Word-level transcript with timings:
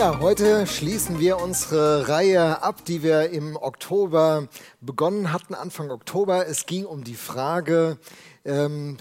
Ja, 0.00 0.18
heute 0.18 0.66
schließen 0.66 1.20
wir 1.20 1.36
unsere 1.36 2.08
Reihe 2.08 2.62
ab, 2.62 2.86
die 2.86 3.02
wir 3.02 3.28
im 3.32 3.54
Oktober 3.54 4.48
begonnen 4.80 5.30
hatten, 5.30 5.52
Anfang 5.52 5.90
Oktober. 5.90 6.46
Es 6.46 6.64
ging 6.64 6.86
um 6.86 7.04
die 7.04 7.16
Frage 7.16 7.98
ähm, 8.46 8.96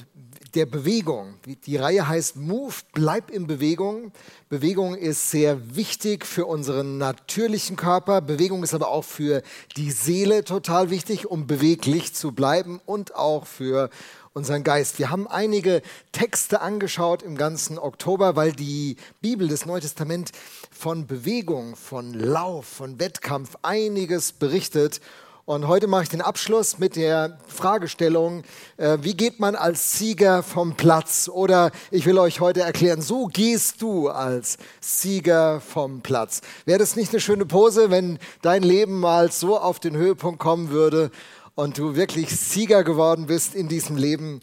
der 0.56 0.66
Bewegung. 0.66 1.36
Die 1.46 1.78
Reihe 1.78 2.06
heißt 2.06 2.36
Move, 2.36 2.74
bleib 2.92 3.32
in 3.32 3.48
Bewegung. 3.48 4.12
Bewegung 4.50 4.94
ist 4.94 5.32
sehr 5.32 5.78
wichtig 5.78 6.26
für 6.26 6.46
unseren 6.46 6.98
natürlichen 6.98 7.78
Körper. 7.78 8.20
Bewegung 8.20 8.62
ist 8.64 8.74
aber 8.74 8.90
auch 8.90 9.06
für 9.06 9.42
die 9.78 9.92
Seele 9.92 10.44
total 10.44 10.90
wichtig, 10.90 11.28
um 11.28 11.48
beweglich 11.48 12.14
zu 12.14 12.34
bleiben 12.34 12.82
und 12.86 13.16
auch 13.16 13.46
für 13.46 13.90
unseren 14.34 14.64
Geist. 14.64 15.00
Wir 15.00 15.10
haben 15.10 15.28
einige 15.28 15.82
Texte 16.12 16.62
angeschaut 16.62 17.24
im 17.24 17.36
ganzen 17.36 17.80
Oktober, 17.80 18.36
weil 18.36 18.52
die 18.52 18.98
Bibel, 19.22 19.48
das 19.48 19.66
Neue 19.66 19.82
Testament, 19.82 20.32
von 20.72 21.08
Bewegung, 21.08 21.76
von 21.76 22.14
Lauf, 22.14 22.66
von 22.66 23.00
Wettkampf 23.00 23.58
einiges 23.62 24.32
berichtet. 24.34 25.02
Und 25.46 25.68
heute 25.68 25.88
mache 25.88 26.04
ich 26.04 26.10
den 26.10 26.22
Abschluss 26.22 26.78
mit 26.78 26.96
der 26.96 27.40
Fragestellung, 27.48 28.44
äh, 28.78 29.00
wie 29.02 29.16
geht 29.16 29.40
man 29.40 29.56
als 29.56 29.98
Sieger 29.98 30.44
vom 30.44 30.76
Platz? 30.76 31.28
Oder 31.28 31.72
ich 31.90 32.06
will 32.06 32.20
euch 32.20 32.40
heute 32.40 32.62
erklären, 32.62 33.02
so 33.02 33.26
gehst 33.26 33.82
du 33.82 34.10
als 34.10 34.60
Sieger 34.80 35.60
vom 35.60 36.02
Platz. 36.02 36.42
Wäre 36.66 36.78
das 36.78 36.96
nicht 36.96 37.12
eine 37.14 37.20
schöne 37.20 37.48
Pose, 37.48 37.90
wenn 37.90 38.20
dein 38.44 38.62
Leben 38.62 39.00
mal 39.00 39.32
so 39.32 39.58
auf 39.58 39.80
den 39.80 39.98
Höhepunkt 39.98 40.40
kommen 40.40 40.70
würde 40.70 41.10
und 41.60 41.78
du 41.78 41.96
wirklich 41.96 42.30
Sieger 42.30 42.86
geworden 42.86 43.26
bist 43.26 43.54
in 43.54 43.68
diesem 43.68 43.98
Leben? 43.98 44.40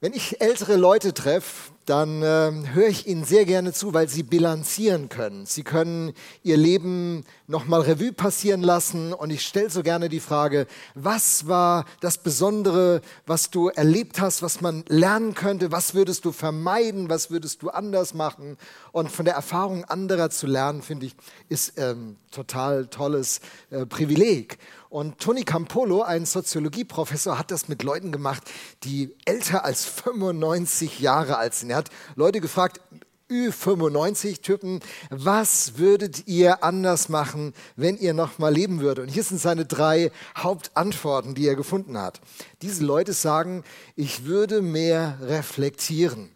Wenn 0.00 0.12
ich 0.12 0.42
ältere 0.42 0.76
Leute 0.76 1.14
treffe, 1.14 1.72
dann 1.86 2.22
äh, 2.22 2.52
höre 2.74 2.88
ich 2.88 3.06
ihnen 3.06 3.24
sehr 3.24 3.44
gerne 3.44 3.72
zu, 3.72 3.94
weil 3.94 4.08
sie 4.08 4.22
bilanzieren 4.22 5.08
können. 5.08 5.46
Sie 5.46 5.62
können 5.62 6.12
ihr 6.42 6.56
Leben 6.56 7.24
nochmal 7.46 7.80
Revue 7.80 8.12
passieren 8.12 8.62
lassen 8.62 9.12
und 9.12 9.30
ich 9.30 9.42
stelle 9.42 9.70
so 9.70 9.82
gerne 9.82 10.08
die 10.08 10.20
Frage, 10.20 10.66
was 10.94 11.48
war 11.48 11.86
das 12.00 12.18
Besondere, 12.18 13.00
was 13.26 13.50
du 13.50 13.68
erlebt 13.68 14.20
hast, 14.20 14.42
was 14.42 14.60
man 14.60 14.84
lernen 14.88 15.34
könnte, 15.34 15.72
was 15.72 15.94
würdest 15.94 16.24
du 16.24 16.32
vermeiden, 16.32 17.08
was 17.08 17.30
würdest 17.30 17.62
du 17.62 17.70
anders 17.70 18.12
machen 18.12 18.58
und 18.92 19.10
von 19.10 19.24
der 19.24 19.34
Erfahrung 19.34 19.84
anderer 19.84 20.30
zu 20.30 20.46
lernen, 20.46 20.82
finde 20.82 21.06
ich, 21.06 21.16
ist 21.48 21.78
ähm, 21.78 22.16
total 22.30 22.86
tolles 22.86 23.40
äh, 23.70 23.86
Privileg. 23.86 24.58
Und 24.92 25.20
Tony 25.20 25.42
Campolo, 25.42 26.02
ein 26.02 26.26
Soziologieprofessor, 26.26 27.38
hat 27.38 27.50
das 27.50 27.66
mit 27.66 27.82
Leuten 27.82 28.12
gemacht, 28.12 28.42
die 28.84 29.16
älter 29.24 29.64
als 29.64 29.86
95 29.86 31.00
Jahre 31.00 31.38
alt 31.38 31.54
sind. 31.54 31.70
Er 31.70 31.78
hat 31.78 31.88
Leute 32.14 32.42
gefragt, 32.42 32.82
Ü95-Typen, 33.30 34.80
was 35.08 35.78
würdet 35.78 36.28
ihr 36.28 36.62
anders 36.62 37.08
machen, 37.08 37.54
wenn 37.74 37.96
ihr 37.96 38.12
noch 38.12 38.38
mal 38.38 38.52
leben 38.52 38.80
würdet? 38.80 39.06
Und 39.06 39.08
hier 39.08 39.22
sind 39.22 39.40
seine 39.40 39.64
drei 39.64 40.12
Hauptantworten, 40.36 41.34
die 41.34 41.48
er 41.48 41.56
gefunden 41.56 41.96
hat. 41.96 42.20
Diese 42.60 42.84
Leute 42.84 43.14
sagen, 43.14 43.64
ich 43.96 44.26
würde 44.26 44.60
mehr 44.60 45.16
reflektieren. 45.22 46.31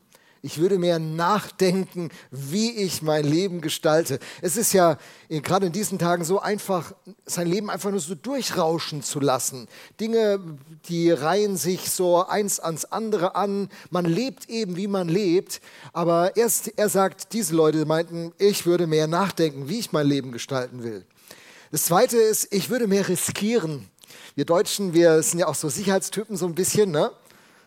Ich 0.46 0.58
würde 0.58 0.78
mehr 0.78 1.00
nachdenken, 1.00 2.08
wie 2.30 2.70
ich 2.70 3.02
mein 3.02 3.24
Leben 3.24 3.60
gestalte. 3.60 4.20
Es 4.40 4.56
ist 4.56 4.72
ja 4.72 4.96
gerade 5.28 5.66
in 5.66 5.72
diesen 5.72 5.98
Tagen 5.98 6.24
so 6.24 6.38
einfach, 6.38 6.92
sein 7.24 7.48
Leben 7.48 7.68
einfach 7.68 7.90
nur 7.90 7.98
so 7.98 8.14
durchrauschen 8.14 9.02
zu 9.02 9.18
lassen. 9.18 9.66
Dinge, 9.98 10.38
die 10.88 11.10
reihen 11.10 11.56
sich 11.56 11.90
so 11.90 12.24
eins 12.24 12.60
ans 12.60 12.84
andere 12.84 13.34
an. 13.34 13.70
Man 13.90 14.04
lebt 14.04 14.48
eben, 14.48 14.76
wie 14.76 14.86
man 14.86 15.08
lebt. 15.08 15.60
Aber 15.92 16.36
erst, 16.36 16.78
er 16.78 16.90
sagt, 16.90 17.32
diese 17.32 17.56
Leute 17.56 17.84
meinten, 17.84 18.32
ich 18.38 18.66
würde 18.66 18.86
mehr 18.86 19.08
nachdenken, 19.08 19.68
wie 19.68 19.80
ich 19.80 19.90
mein 19.90 20.06
Leben 20.06 20.30
gestalten 20.30 20.84
will. 20.84 21.04
Das 21.72 21.86
Zweite 21.86 22.18
ist, 22.18 22.54
ich 22.54 22.70
würde 22.70 22.86
mehr 22.86 23.08
riskieren. 23.08 23.88
Wir 24.36 24.44
Deutschen, 24.44 24.94
wir 24.94 25.24
sind 25.24 25.40
ja 25.40 25.48
auch 25.48 25.56
so 25.56 25.68
Sicherheitstypen 25.68 26.36
so 26.36 26.46
ein 26.46 26.54
bisschen, 26.54 26.92
ne? 26.92 27.10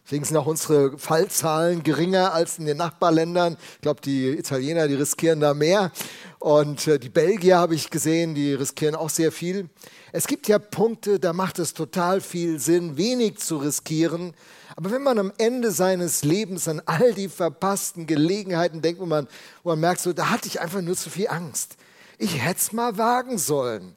Deswegen 0.09 0.25
sind 0.25 0.37
auch 0.37 0.47
unsere 0.47 0.97
Fallzahlen 0.97 1.83
geringer 1.83 2.33
als 2.33 2.57
in 2.57 2.65
den 2.65 2.77
Nachbarländern. 2.77 3.57
Ich 3.75 3.81
glaube, 3.81 4.01
die 4.01 4.29
Italiener, 4.29 4.87
die 4.87 4.95
riskieren 4.95 5.39
da 5.39 5.53
mehr. 5.53 5.91
Und 6.39 6.87
äh, 6.87 6.97
die 6.97 7.09
Belgier 7.09 7.59
habe 7.59 7.75
ich 7.75 7.91
gesehen, 7.91 8.33
die 8.33 8.55
riskieren 8.55 8.95
auch 8.95 9.11
sehr 9.11 9.31
viel. 9.31 9.69
Es 10.11 10.25
gibt 10.25 10.47
ja 10.47 10.57
Punkte, 10.57 11.19
da 11.19 11.31
macht 11.31 11.59
es 11.59 11.75
total 11.75 12.21
viel 12.21 12.59
Sinn, 12.59 12.97
wenig 12.97 13.37
zu 13.37 13.57
riskieren. 13.57 14.33
Aber 14.75 14.89
wenn 14.89 15.03
man 15.03 15.19
am 15.19 15.31
Ende 15.37 15.69
seines 15.69 16.23
Lebens 16.23 16.67
an 16.67 16.81
all 16.87 17.13
die 17.13 17.29
verpassten 17.29 18.07
Gelegenheiten 18.07 18.81
denkt, 18.81 18.99
wo 18.99 19.05
man, 19.05 19.27
wo 19.61 19.69
man 19.69 19.79
merkt, 19.79 20.01
so, 20.01 20.11
da 20.11 20.31
hatte 20.31 20.47
ich 20.47 20.59
einfach 20.59 20.81
nur 20.81 20.95
zu 20.95 21.11
viel 21.11 21.27
Angst. 21.27 21.77
Ich 22.17 22.41
hätte 22.41 22.57
es 22.57 22.71
mal 22.71 22.97
wagen 22.97 23.37
sollen. 23.37 23.95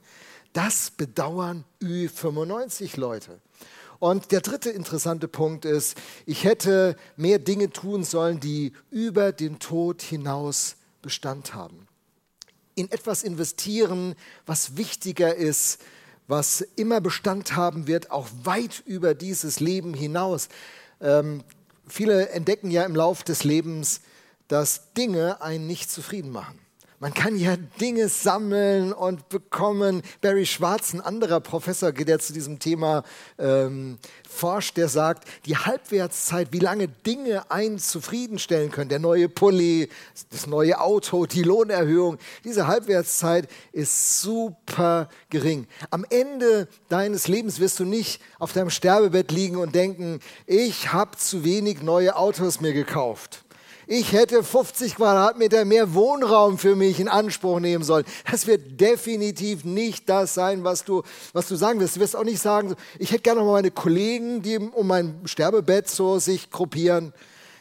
Das 0.53 0.91
bedauern 0.91 1.65
Ü95 1.83 3.01
Leute. 3.01 3.41
Und 4.03 4.33
der 4.33 4.41
dritte 4.41 4.69
interessante 4.69 5.29
Punkt 5.29 5.65
ist, 5.65 5.97
ich 6.27 6.43
hätte 6.43 6.97
mehr 7.15 7.39
Dinge 7.39 7.71
tun 7.71 8.03
sollen, 8.03 8.41
die 8.41 8.73
über 8.91 9.31
den 9.31 9.61
Tod 9.61 10.03
hinaus 10.03 10.75
Bestand 11.03 11.55
haben. 11.55 11.87
In 12.75 12.91
etwas 12.91 13.23
investieren, 13.23 14.17
was 14.45 14.77
wichtiger 14.77 15.37
ist, 15.37 15.83
was 16.27 16.63
immer 16.75 17.01
Bestand 17.01 17.55
haben 17.55 17.87
wird, 17.87 18.11
auch 18.11 18.27
weit 18.43 18.83
über 18.87 19.15
dieses 19.15 19.61
Leben 19.61 19.95
hinaus. 19.95 20.49
Ähm, 21.01 21.45
viele 21.87 22.31
entdecken 22.31 22.73
ja 22.73 22.84
im 22.84 22.97
Lauf 22.97 23.23
des 23.23 23.45
Lebens, 23.45 24.01
dass 24.49 24.93
Dinge 24.95 25.41
einen 25.43 25.69
nicht 25.69 25.93
zufrieden 25.93 26.33
machen. 26.33 26.59
Man 27.03 27.15
kann 27.15 27.37
ja 27.37 27.57
Dinge 27.81 28.09
sammeln 28.09 28.93
und 28.93 29.29
bekommen. 29.29 30.03
Barry 30.21 30.47
Schwarz, 30.47 30.93
ein 30.93 31.01
anderer 31.01 31.41
Professor, 31.41 31.91
der 31.91 32.21
zu 32.21 32.33
diesem 32.33 32.61
Thema 32.61 33.03
ähm, 33.41 33.99
forscht, 34.31 34.77
der 34.77 34.87
sagt, 34.87 35.27
die 35.45 35.57
Halbwertszeit, 35.57 36.53
wie 36.53 36.61
lange 36.61 36.87
Dinge 36.87 37.51
einen 37.51 37.81
zufriedenstellen 37.81 38.71
können, 38.71 38.89
der 38.89 39.01
neue 39.01 39.29
Pulli, 39.29 39.89
das 40.31 40.47
neue 40.47 40.81
Auto, 40.81 41.27
die 41.27 41.43
Lohnerhöhung, 41.43 42.19
diese 42.45 42.69
Halbwertszeit 42.69 43.49
ist 43.73 44.21
super 44.21 45.09
gering. 45.29 45.67
Am 45.91 46.07
Ende 46.09 46.69
deines 46.89 47.27
Lebens 47.27 47.59
wirst 47.59 47.81
du 47.81 47.84
nicht 47.84 48.23
auf 48.39 48.53
deinem 48.53 48.71
Sterbebett 48.71 49.33
liegen 49.33 49.57
und 49.57 49.75
denken, 49.75 50.21
ich 50.47 50.93
habe 50.93 51.17
zu 51.17 51.43
wenig 51.43 51.83
neue 51.83 52.15
Autos 52.15 52.61
mir 52.61 52.73
gekauft 52.73 53.43
ich 53.94 54.12
hätte 54.12 54.42
50 54.42 54.94
Quadratmeter 54.94 55.66
mehr 55.66 55.92
Wohnraum 55.92 56.56
für 56.56 56.76
mich 56.76 56.98
in 56.98 57.08
Anspruch 57.08 57.60
nehmen 57.60 57.84
sollen. 57.84 58.06
Das 58.30 58.47
wird 58.47 58.80
definitiv 58.80 59.66
nicht 59.66 60.08
das 60.08 60.32
sein, 60.32 60.64
was 60.64 60.84
du, 60.84 61.03
was 61.34 61.47
du 61.47 61.56
sagen 61.56 61.78
wirst. 61.78 61.97
Du 61.97 62.00
wirst 62.00 62.16
auch 62.16 62.25
nicht 62.25 62.41
sagen, 62.41 62.75
ich 62.98 63.10
hätte 63.10 63.20
gerne 63.20 63.41
noch 63.41 63.47
mal 63.48 63.53
meine 63.53 63.70
Kollegen, 63.70 64.41
die 64.41 64.56
um 64.56 64.86
mein 64.86 65.20
Sterbebett 65.26 65.91
so 65.91 66.19
sich 66.19 66.50
gruppieren. 66.50 67.12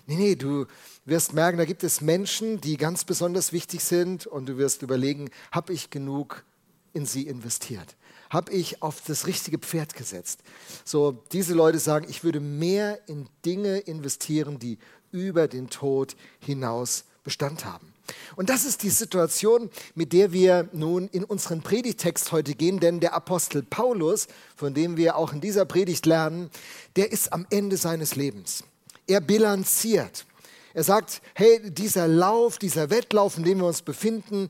Nee, 0.08 0.16
nee, 0.16 0.36
du 0.36 0.68
wirst 1.04 1.34
merken, 1.34 1.58
da 1.58 1.66
gibt 1.66 1.84
es 1.84 2.00
Menschen, 2.00 2.62
die 2.62 2.78
ganz 2.78 3.04
besonders 3.04 3.52
wichtig 3.52 3.84
sind 3.84 4.26
und 4.26 4.48
du 4.48 4.58
wirst 4.58 4.84
überlegen, 4.84 5.32
habe 5.52 5.74
ich 5.74 5.90
genug 5.90 6.46
in 6.94 7.06
sie 7.06 7.28
investiert? 7.28 7.98
Habe 8.30 8.54
ich 8.54 8.82
auf 8.82 9.02
das 9.06 9.28
richtige 9.28 9.58
Pferd 9.58 9.96
gesetzt? 9.96 10.40
So, 10.86 11.22
diese 11.34 11.54
Leute 11.54 11.80
sagen, 11.80 12.06
ich 12.10 12.24
würde 12.24 12.40
mehr 12.40 13.00
in 13.10 13.28
Dinge 13.44 13.80
investieren, 13.80 14.60
die 14.60 14.78
über 15.12 15.48
den 15.48 15.70
Tod 15.70 16.16
hinaus 16.40 17.06
Bestand 17.24 17.66
haben. 17.66 17.92
Und 18.36 18.50
das 18.50 18.66
ist 18.66 18.84
die 18.84 18.90
Situation, 18.90 19.70
mit 19.96 20.14
der 20.14 20.34
wir 20.34 20.68
nun 20.74 21.08
in 21.10 21.24
unseren 21.24 21.62
Predigtext 21.62 22.32
heute 22.32 22.56
gehen, 22.56 22.80
denn 22.80 23.00
der 23.00 23.14
Apostel 23.14 23.64
Paulus, 23.64 24.28
von 24.56 24.74
dem 24.74 24.98
wir 24.98 25.16
auch 25.16 25.34
in 25.34 25.42
dieser 25.42 25.66
Predigt 25.66 26.06
lernen, 26.06 26.50
der 26.96 27.12
ist 27.12 27.32
am 27.32 27.46
Ende 27.50 27.78
seines 27.78 28.16
Lebens. 28.16 28.64
Er 29.08 29.22
bilanziert. 29.22 30.26
Er 30.74 30.84
sagt, 30.84 31.22
hey, 31.36 31.60
dieser 31.72 32.08
Lauf, 32.08 32.58
dieser 32.58 32.90
Wettlauf, 32.90 33.38
in 33.38 33.44
dem 33.44 33.60
wir 33.60 33.68
uns 33.68 33.82
befinden, 33.82 34.50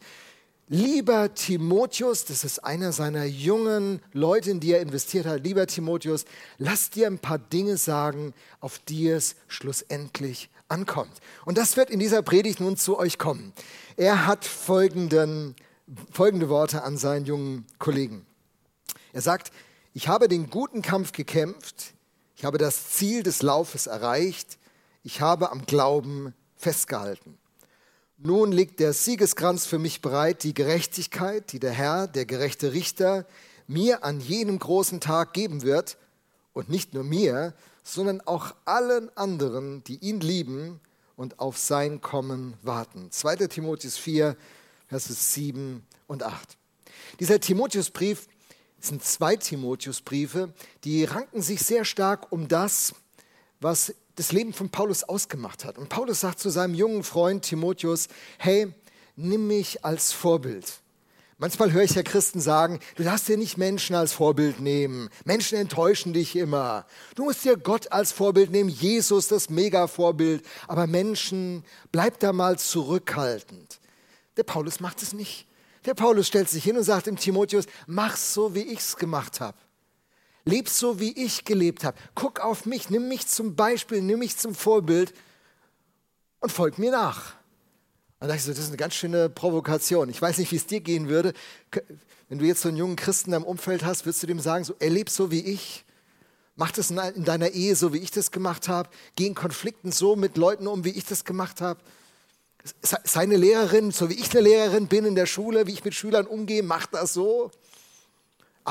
Lieber 0.74 1.34
Timotheus, 1.34 2.24
das 2.24 2.46
ist 2.46 2.60
einer 2.60 2.94
seiner 2.94 3.26
jungen 3.26 4.02
Leute, 4.14 4.52
in 4.52 4.62
die 4.62 4.72
er 4.72 4.80
investiert 4.80 5.26
hat, 5.26 5.44
lieber 5.44 5.68
Timotheus, 5.68 6.24
lass 6.60 6.90
dir 6.90 7.08
ein 7.08 7.20
paar 7.20 7.40
Dinge 7.40 7.76
sagen, 7.76 8.34
auf 8.62 8.80
die 8.80 9.10
es 9.10 9.36
schlussendlich 9.50 10.50
ankommt. 10.70 11.12
Und 11.44 11.58
das 11.58 11.76
wird 11.76 11.90
in 11.90 12.00
dieser 12.00 12.22
Predigt 12.22 12.62
nun 12.62 12.78
zu 12.78 12.98
euch 12.98 13.18
kommen. 13.18 13.52
Er 13.98 14.26
hat 14.26 14.46
folgenden, 14.46 15.58
folgende 16.10 16.48
Worte 16.48 16.84
an 16.84 16.96
seinen 16.96 17.26
jungen 17.26 17.66
Kollegen. 17.78 18.26
Er 19.12 19.22
sagt, 19.22 19.52
ich 19.94 20.08
habe 20.08 20.30
den 20.30 20.50
guten 20.50 20.82
Kampf 20.82 21.12
gekämpft, 21.12 21.96
Ich 22.38 22.46
habe 22.46 22.58
das 22.58 22.92
Ziel 22.92 23.24
des 23.24 23.42
Laufes 23.42 23.88
erreicht. 23.88 24.58
Ich 25.04 25.20
habe 25.20 25.52
am 25.52 25.66
Glauben 25.66 26.34
festgehalten. 26.56 27.38
Nun 28.24 28.52
liegt 28.52 28.80
der 28.80 28.94
Siegeskranz 28.94 29.66
für 29.66 29.80
mich 29.80 30.00
bereit, 30.00 30.44
die 30.44 30.54
Gerechtigkeit, 30.54 31.52
die 31.52 31.60
der 31.60 31.72
Herr, 31.72 32.06
der 32.06 32.28
gerechte 32.28 32.72
Richter, 32.72 33.26
mir 33.66 34.04
an 34.04 34.20
jenem 34.20 34.60
großen 34.60 35.00
Tag 35.00 35.34
geben 35.34 35.64
wird. 35.64 35.98
Und 36.54 36.70
nicht 36.70 36.94
nur 36.94 37.04
mir, 37.04 37.56
sondern 37.84 38.22
auch 38.22 38.54
allen 38.66 39.10
anderen, 39.18 39.84
die 39.86 39.96
ihn 39.96 40.20
lieben 40.20 40.80
und 41.16 41.40
auf 41.40 41.58
sein 41.58 42.00
Kommen 42.00 42.54
warten. 42.62 43.10
2. 43.10 43.48
Timotheus 43.48 43.98
4, 43.98 44.38
Verse 44.88 45.12
7 45.12 45.84
und 46.06 46.22
8. 46.22 46.58
Dieser 47.20 47.40
Timotheusbrief 47.40 48.28
sind 48.80 49.04
zwei 49.04 49.36
Timotheusbriefe, 49.36 50.54
die 50.84 51.06
ranken 51.06 51.42
sich 51.42 51.64
sehr 51.64 51.86
stark 51.86 52.32
um 52.32 52.48
das, 52.48 52.94
was 53.60 53.96
das 54.22 54.32
Leben 54.32 54.54
von 54.54 54.70
Paulus 54.70 55.04
ausgemacht 55.04 55.66
hat. 55.66 55.80
Und 55.80 55.90
Paulus 55.90 56.20
sagt 56.20 56.40
zu 56.40 56.52
seinem 56.52 56.76
jungen 56.76 57.04
Freund 57.04 57.44
Timotheus, 57.44 58.08
hey, 58.38 58.72
nimm 59.16 59.48
mich 59.48 59.84
als 59.84 60.14
Vorbild. 60.14 60.82
Manchmal 61.40 61.72
höre 61.72 61.82
ich 61.82 61.96
ja 61.96 62.04
Christen 62.04 62.40
sagen, 62.40 62.80
du 62.98 63.04
darfst 63.04 63.28
dir 63.28 63.36
nicht 63.36 63.58
Menschen 63.58 63.96
als 63.96 64.14
Vorbild 64.14 64.60
nehmen. 64.60 65.10
Menschen 65.26 65.58
enttäuschen 65.58 66.14
dich 66.14 66.36
immer. 66.36 66.86
Du 67.16 67.24
musst 67.24 67.44
dir 67.44 67.58
Gott 67.58 67.92
als 67.92 68.12
Vorbild 68.12 68.52
nehmen, 68.52 68.70
Jesus 68.70 69.28
das 69.28 69.50
Mega-Vorbild. 69.50 70.46
Aber 70.68 70.86
Menschen, 70.86 71.66
bleib 71.92 72.20
da 72.20 72.32
mal 72.32 72.60
zurückhaltend. 72.60 73.80
Der 74.38 74.44
Paulus 74.44 74.80
macht 74.80 75.02
es 75.02 75.14
nicht. 75.14 75.48
Der 75.86 75.96
Paulus 75.96 76.28
stellt 76.28 76.48
sich 76.48 76.64
hin 76.64 76.78
und 76.78 76.84
sagt 76.84 77.08
dem 77.08 77.18
Timotheus, 77.18 77.66
mach 77.88 78.18
so, 78.18 78.54
wie 78.54 78.62
ich 78.62 78.80
es 78.82 78.98
gemacht 78.98 79.40
habe. 79.40 79.58
Leb 80.46 80.70
so, 80.70 81.00
wie 81.00 81.12
ich 81.12 81.46
gelebt 81.46 81.84
habe. 81.84 81.98
Guck 82.16 82.40
auf 82.40 82.66
mich, 82.66 82.90
nimm 82.90 83.08
mich 83.08 83.28
zum 83.28 83.56
Beispiel, 83.56 84.02
nimm 84.02 84.20
mich 84.20 84.38
zum 84.38 84.56
Vorbild 84.56 85.14
und 86.40 86.52
folg 86.52 86.78
mir 86.78 86.92
nach. 86.92 87.34
Und 88.20 88.28
da 88.28 88.28
dachte 88.28 88.38
ich 88.38 88.44
so, 88.44 88.52
das 88.52 88.60
ist 88.60 88.68
eine 88.68 88.78
ganz 88.78 88.96
schöne 88.96 89.30
Provokation. 89.30 90.10
Ich 90.10 90.22
weiß 90.22 90.38
nicht, 90.38 90.52
wie 90.52 90.56
es 90.56 90.68
dir 90.68 90.82
gehen 90.82 91.10
würde. 91.10 91.34
Wenn 92.30 92.40
du 92.40 92.46
jetzt 92.46 92.62
so 92.62 92.70
einen 92.70 92.78
jungen 92.78 92.96
Christen 92.96 93.34
im 93.34 93.44
Umfeld 93.44 93.84
hast, 93.84 94.06
würdest 94.06 94.24
du 94.24 94.28
dem 94.28 94.40
sagen, 94.40 94.64
so, 94.64 94.76
erleb 94.80 95.10
so 95.10 95.32
wie 95.32 95.42
ich. 95.42 95.86
Mach 96.56 96.72
das 96.72 96.92
in 96.92 97.24
deiner 97.24 97.50
Ehe 97.50 97.76
so, 97.76 97.94
wie 97.94 98.00
ich 98.00 98.12
das 98.12 98.32
gemacht 98.32 98.68
habe. 98.68 98.90
Geh 99.16 99.28
in 99.28 99.36
Konflikten 99.36 99.92
so 99.92 100.16
mit 100.16 100.38
Leuten 100.38 100.68
um, 100.68 100.84
wie 100.84 100.90
ich 100.90 101.06
das 101.06 101.26
gemacht 101.26 101.62
habe 101.62 101.82
seine 103.04 103.38
Lehrerin, 103.38 103.92
so 103.92 104.10
wie 104.10 104.14
ich 104.14 104.32
eine 104.32 104.42
Lehrerin 104.42 104.88
bin 104.88 105.06
in 105.06 105.16
der 105.16 105.26
Schule, 105.26 105.68
wie 105.68 105.74
ich 105.74 105.84
mit 105.84 105.94
Schülern 105.94 106.28
umgehe, 106.28 106.64
macht 106.64 106.94
das 106.94 107.14
so. 107.14 107.52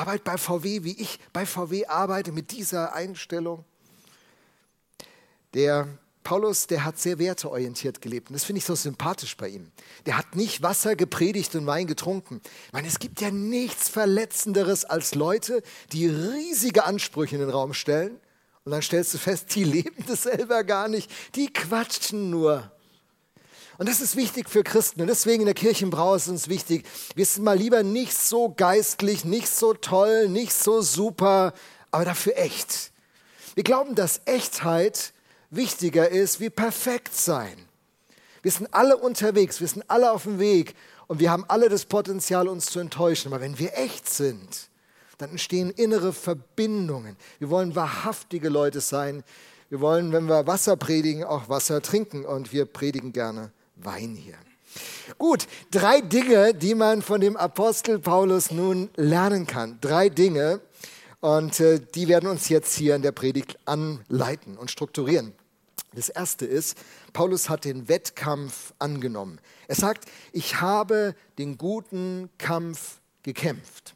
Arbeit 0.01 0.23
bei 0.23 0.35
VW, 0.35 0.83
wie 0.83 0.99
ich 0.99 1.19
bei 1.31 1.45
VW 1.45 1.85
arbeite, 1.85 2.31
mit 2.31 2.51
dieser 2.51 2.93
Einstellung. 2.95 3.63
Der 5.53 5.87
Paulus, 6.23 6.65
der 6.65 6.85
hat 6.85 6.97
sehr 6.97 7.19
werteorientiert 7.19 8.01
gelebt 8.01 8.29
und 8.29 8.33
das 8.33 8.43
finde 8.43 8.57
ich 8.57 8.65
so 8.65 8.73
sympathisch 8.73 9.37
bei 9.37 9.49
ihm. 9.49 9.71
Der 10.07 10.17
hat 10.17 10.35
nicht 10.35 10.63
Wasser 10.63 10.95
gepredigt 10.95 11.55
und 11.55 11.67
Wein 11.67 11.85
getrunken. 11.85 12.41
Ich 12.67 12.73
meine, 12.73 12.87
es 12.87 12.97
gibt 12.97 13.21
ja 13.21 13.29
nichts 13.29 13.89
Verletzenderes 13.89 14.85
als 14.85 15.13
Leute, 15.13 15.61
die 15.91 16.07
riesige 16.07 16.83
Ansprüche 16.85 17.35
in 17.35 17.41
den 17.41 17.51
Raum 17.51 17.75
stellen 17.75 18.19
und 18.63 18.71
dann 18.71 18.81
stellst 18.81 19.13
du 19.13 19.19
fest, 19.19 19.53
die 19.53 19.63
leben 19.65 20.03
das 20.07 20.23
selber 20.23 20.63
gar 20.63 20.87
nicht, 20.87 21.11
die 21.35 21.53
quatschen 21.53 22.31
nur. 22.31 22.71
Und 23.81 23.89
das 23.89 23.99
ist 23.99 24.15
wichtig 24.15 24.47
für 24.47 24.61
Christen. 24.63 25.01
Und 25.01 25.07
deswegen 25.07 25.41
in 25.41 25.47
der 25.47 25.55
Kirchenbrau 25.55 26.13
ist 26.13 26.27
uns 26.27 26.49
wichtig, 26.49 26.85
wir 27.15 27.25
sind 27.25 27.43
mal 27.43 27.57
lieber 27.57 27.81
nicht 27.81 28.15
so 28.15 28.53
geistlich, 28.55 29.25
nicht 29.25 29.47
so 29.47 29.73
toll, 29.73 30.29
nicht 30.29 30.53
so 30.53 30.83
super, 30.83 31.51
aber 31.89 32.05
dafür 32.05 32.37
echt. 32.37 32.91
Wir 33.55 33.63
glauben, 33.63 33.95
dass 33.95 34.21
Echtheit 34.25 35.13
wichtiger 35.49 36.07
ist 36.09 36.39
wie 36.39 36.51
perfekt 36.51 37.15
sein. 37.15 37.57
Wir 38.43 38.51
sind 38.51 38.71
alle 38.71 38.97
unterwegs, 38.97 39.61
wir 39.61 39.67
sind 39.67 39.89
alle 39.89 40.11
auf 40.11 40.25
dem 40.25 40.37
Weg 40.37 40.75
und 41.07 41.19
wir 41.19 41.31
haben 41.31 41.45
alle 41.47 41.67
das 41.67 41.85
Potenzial, 41.85 42.47
uns 42.47 42.67
zu 42.67 42.79
enttäuschen. 42.79 43.33
Aber 43.33 43.41
wenn 43.41 43.57
wir 43.57 43.75
echt 43.79 44.07
sind, 44.07 44.69
dann 45.17 45.31
entstehen 45.31 45.71
innere 45.71 46.13
Verbindungen. 46.13 47.17
Wir 47.39 47.49
wollen 47.49 47.75
wahrhaftige 47.75 48.49
Leute 48.49 48.79
sein. 48.79 49.23
Wir 49.69 49.81
wollen, 49.81 50.11
wenn 50.11 50.25
wir 50.25 50.45
Wasser 50.45 50.77
predigen, 50.77 51.23
auch 51.23 51.49
Wasser 51.49 51.81
trinken 51.81 52.25
und 52.25 52.53
wir 52.53 52.65
predigen 52.65 53.11
gerne 53.11 53.51
Wein 53.83 54.15
hier. 54.15 54.35
Gut, 55.17 55.47
drei 55.71 56.01
Dinge, 56.01 56.53
die 56.53 56.75
man 56.75 57.01
von 57.01 57.19
dem 57.19 57.35
Apostel 57.35 57.99
Paulus 57.99 58.51
nun 58.51 58.89
lernen 58.95 59.45
kann. 59.45 59.79
Drei 59.81 60.09
Dinge 60.09 60.61
und 61.19 61.59
äh, 61.59 61.79
die 61.79 62.07
werden 62.07 62.29
uns 62.29 62.49
jetzt 62.49 62.75
hier 62.75 62.95
in 62.95 63.01
der 63.01 63.11
Predigt 63.11 63.59
anleiten 63.65 64.57
und 64.57 64.71
strukturieren. 64.71 65.33
Das 65.93 66.07
erste 66.07 66.45
ist, 66.45 66.77
Paulus 67.11 67.49
hat 67.49 67.65
den 67.65 67.89
Wettkampf 67.89 68.73
angenommen. 68.79 69.39
Er 69.67 69.75
sagt, 69.75 70.05
ich 70.31 70.61
habe 70.61 71.15
den 71.37 71.57
guten 71.57 72.29
Kampf 72.37 73.01
gekämpft. 73.23 73.95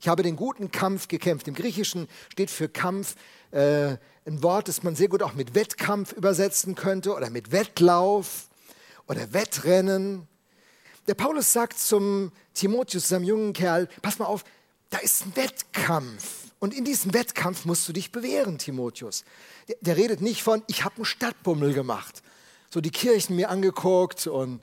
Ich 0.00 0.08
habe 0.08 0.22
den 0.22 0.36
guten 0.36 0.70
Kampf 0.70 1.08
gekämpft. 1.08 1.48
Im 1.48 1.54
Griechischen 1.54 2.08
steht 2.28 2.50
für 2.50 2.68
Kampf 2.68 3.16
äh, 3.50 3.96
ein 4.24 4.42
Wort, 4.42 4.68
das 4.68 4.84
man 4.84 4.94
sehr 4.94 5.08
gut 5.08 5.22
auch 5.22 5.34
mit 5.34 5.54
Wettkampf 5.54 6.12
übersetzen 6.12 6.76
könnte 6.76 7.14
oder 7.14 7.28
mit 7.28 7.50
Wettlauf 7.50 8.48
oder 9.08 9.32
Wettrennen. 9.32 10.28
Der 11.08 11.14
Paulus 11.14 11.52
sagt 11.52 11.78
zum 11.78 12.32
Timotheus, 12.54 13.08
seinem 13.08 13.24
jungen 13.24 13.52
Kerl, 13.52 13.88
pass 14.02 14.18
mal 14.18 14.26
auf, 14.26 14.44
da 14.90 14.98
ist 14.98 15.26
ein 15.26 15.36
Wettkampf. 15.36 16.42
Und 16.58 16.74
in 16.74 16.84
diesem 16.84 17.12
Wettkampf 17.12 17.64
musst 17.64 17.88
du 17.88 17.92
dich 17.92 18.12
bewähren, 18.12 18.58
Timotheus. 18.58 19.24
Der, 19.68 19.76
der 19.80 19.96
redet 19.96 20.20
nicht 20.20 20.42
von, 20.42 20.62
ich 20.68 20.84
habe 20.84 20.96
einen 20.96 21.04
Stadtbummel 21.04 21.74
gemacht, 21.74 22.22
so 22.70 22.80
die 22.80 22.90
Kirchen 22.90 23.34
mir 23.34 23.50
angeguckt 23.50 24.26
und 24.26 24.60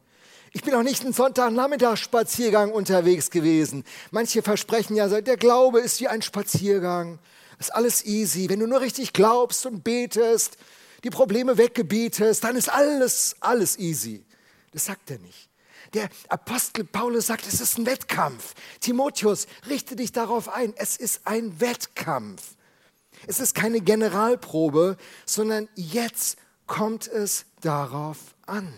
ich 0.51 0.63
bin 0.63 0.73
auch 0.73 0.83
nicht 0.83 1.03
einen 1.03 1.13
Sonntagnachmittagsspaziergang 1.13 2.71
unterwegs 2.71 3.29
gewesen. 3.29 3.83
Manche 4.11 4.41
versprechen 4.41 4.95
ja, 4.95 5.07
der 5.07 5.37
Glaube 5.37 5.79
ist 5.79 5.99
wie 5.99 6.07
ein 6.07 6.21
Spaziergang. 6.21 7.19
ist 7.59 7.75
alles 7.75 8.05
easy. 8.05 8.49
Wenn 8.49 8.59
du 8.59 8.67
nur 8.67 8.81
richtig 8.81 9.13
glaubst 9.13 9.65
und 9.65 9.83
betest, 9.83 10.57
die 11.03 11.09
Probleme 11.11 11.57
weggebietest, 11.57 12.43
dann 12.43 12.55
ist 12.55 12.69
alles, 12.69 13.35
alles 13.41 13.77
easy. 13.77 14.25
Das 14.71 14.85
sagt 14.85 15.11
er 15.11 15.19
nicht. 15.19 15.49
Der 15.93 16.09
Apostel 16.27 16.83
Paulus 16.83 17.27
sagt, 17.27 17.47
es 17.47 17.61
ist 17.61 17.77
ein 17.77 17.85
Wettkampf. 17.85 18.53
Timotheus, 18.79 19.47
richte 19.67 19.95
dich 19.95 20.11
darauf 20.11 20.49
ein. 20.49 20.73
Es 20.75 20.97
ist 20.97 21.21
ein 21.25 21.59
Wettkampf. 21.59 22.55
Es 23.27 23.39
ist 23.39 23.55
keine 23.55 23.81
Generalprobe, 23.81 24.97
sondern 25.25 25.67
jetzt 25.75 26.37
kommt 26.67 27.07
es 27.07 27.45
darauf 27.61 28.17
an. 28.45 28.73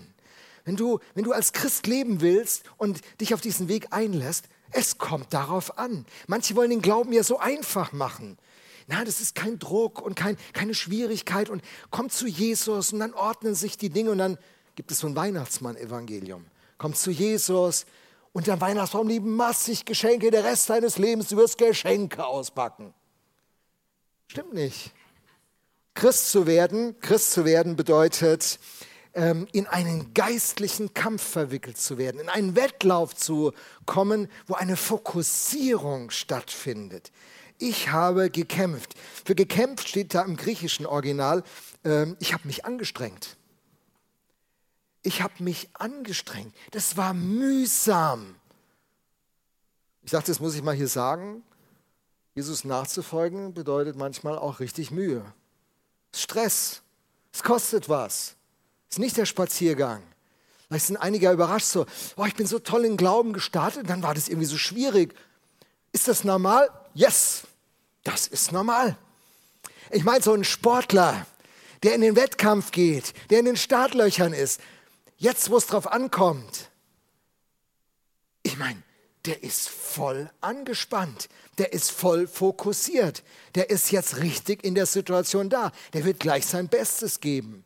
Wenn 0.64 0.76
du, 0.76 1.00
wenn 1.16 1.24
du 1.24 1.32
als 1.32 1.54
Christ 1.54 1.88
leben 1.88 2.22
willst 2.22 2.64
und 2.78 3.02
dich 3.20 3.34
auf 3.34 3.42
diesen 3.42 3.68
Weg 3.68 3.88
einlässt, 3.92 4.46
es 4.72 4.98
kommt 4.98 5.34
darauf 5.34 5.78
an. 5.78 6.06
Manche 6.28 6.56
wollen 6.56 6.70
den 6.70 6.82
Glauben 6.82 7.12
ja 7.12 7.24
so 7.24 7.40
einfach 7.40 7.92
machen. 7.92 8.38
Na, 8.88 9.04
das 9.04 9.22
ist 9.22 9.36
kein 9.36 9.60
Druck 9.60 10.02
und 10.02 10.16
kein, 10.16 10.38
keine 10.54 10.74
Schwierigkeit 10.74 11.50
und 11.50 11.64
kommt 11.92 12.14
zu 12.14 12.28
Jesus 12.28 12.94
und 12.94 13.00
dann 13.00 13.14
ordnen 13.14 13.56
sich 13.56 13.78
die 13.78 13.90
Dinge 13.90 14.12
und 14.12 14.18
dann 14.18 14.38
gibt 14.76 14.92
es 14.92 15.00
so 15.00 15.08
ein 15.08 15.16
Weihnachtsmann-Evangelium. 15.16 16.46
Komm 16.78 16.94
zu 16.94 17.12
Jesus 17.12 17.86
und 18.34 18.48
der 18.48 18.60
Weihnachtsbaum 18.62 19.08
lieben 19.08 19.36
massig 19.36 19.86
Geschenke, 19.86 20.32
der 20.32 20.44
Rest 20.44 20.70
deines 20.70 20.98
Lebens, 20.98 21.30
du 21.30 21.38
wirst 21.38 21.58
Geschenke 21.58 22.26
auspacken. 22.26 22.94
Stimmt 24.28 24.54
nicht. 24.54 24.92
Christ 25.94 26.32
zu 26.32 26.48
werden, 26.48 26.98
Christ 27.02 27.34
zu 27.34 27.44
werden 27.44 27.76
bedeutet, 27.76 28.60
ähm, 29.14 29.48
in 29.52 29.68
einen 29.68 30.14
geistlichen 30.14 30.94
Kampf 30.94 31.22
verwickelt 31.22 31.78
zu 31.78 31.98
werden, 31.98 32.22
in 32.22 32.30
einen 32.30 32.56
Wettlauf 32.56 33.14
zu 33.14 33.52
kommen, 33.86 34.30
wo 34.48 34.54
eine 34.54 34.78
Fokussierung 34.78 36.10
stattfindet. 36.12 37.12
Ich 37.58 37.92
habe 37.92 38.30
gekämpft. 38.30 38.96
Für 39.26 39.36
gekämpft 39.36 39.90
steht 39.90 40.14
da 40.14 40.24
im 40.24 40.38
griechischen 40.38 40.86
Original, 40.86 41.44
ähm, 41.84 42.16
ich 42.20 42.34
habe 42.34 42.48
mich 42.48 42.66
angestrengt. 42.66 43.36
Ich 45.04 45.22
habe 45.22 45.44
mich 45.44 45.70
angestrengt. 45.74 46.54
Das 46.72 46.98
war 46.98 47.14
mühsam. 47.14 48.36
Ich 50.04 50.12
dachte, 50.12 50.32
das 50.32 50.40
muss 50.40 50.56
ich 50.56 50.64
mal 50.64 50.76
hier 50.76 50.88
sagen. 50.88 51.44
Jesus 52.36 52.64
nachzufolgen 52.64 53.54
bedeutet 53.54 53.96
manchmal 53.96 54.38
auch 54.38 54.60
richtig 54.60 54.92
Mühe. 54.92 55.26
Stress. 56.14 56.82
Es 57.34 57.44
kostet 57.44 57.90
was. 57.90 58.36
Es 58.90 58.96
ist 58.96 59.00
nicht 59.00 59.18
der 59.18 59.26
Spaziergang. 59.26 60.04
Vielleicht 60.68 60.86
sind 60.88 60.98
einige 60.98 61.32
überrascht 61.32 61.68
so, 61.68 61.86
oh, 62.16 62.26
ich 62.26 62.36
bin 62.36 62.48
so 62.48 62.60
toll 62.60 62.86
in 62.86 62.96
Glauben 62.96 63.34
gestartet, 63.34 63.90
dann 63.90 64.04
war 64.04 64.14
das 64.14 64.30
irgendwie 64.30 64.48
so 64.48 64.58
schwierig. 64.58 65.14
Ist 65.92 66.08
das 66.08 66.24
normal? 66.24 66.70
Yes, 66.94 67.44
das 68.04 68.28
ist 68.28 68.52
normal. 68.54 68.98
Ich 69.92 70.06
meine, 70.06 70.24
so 70.24 70.34
ein 70.34 70.46
Sportler, 70.46 71.26
der 71.84 71.96
in 71.96 72.02
den 72.02 72.16
Wettkampf 72.16 72.72
geht, 72.72 73.14
der 73.30 73.40
in 73.40 73.46
den 73.46 73.58
Startlöchern 73.58 74.32
ist, 74.32 74.62
Jetzt, 75.22 75.52
wo 75.52 75.58
es 75.58 75.68
drauf 75.68 75.86
ankommt, 75.86 76.72
ich 78.42 78.58
meine, 78.58 78.82
der 79.26 79.44
ist 79.44 79.70
voll 79.70 80.32
angespannt, 80.42 81.30
der 81.60 81.74
ist 81.74 81.92
voll 81.92 82.26
fokussiert, 82.26 83.22
der 83.54 83.70
ist 83.70 83.92
jetzt 83.92 84.18
richtig 84.18 84.64
in 84.64 84.74
der 84.74 84.88
Situation 84.88 85.48
da, 85.48 85.72
der 85.94 86.06
wird 86.06 86.20
gleich 86.20 86.48
sein 86.48 86.70
Bestes 86.70 87.20
geben. 87.20 87.64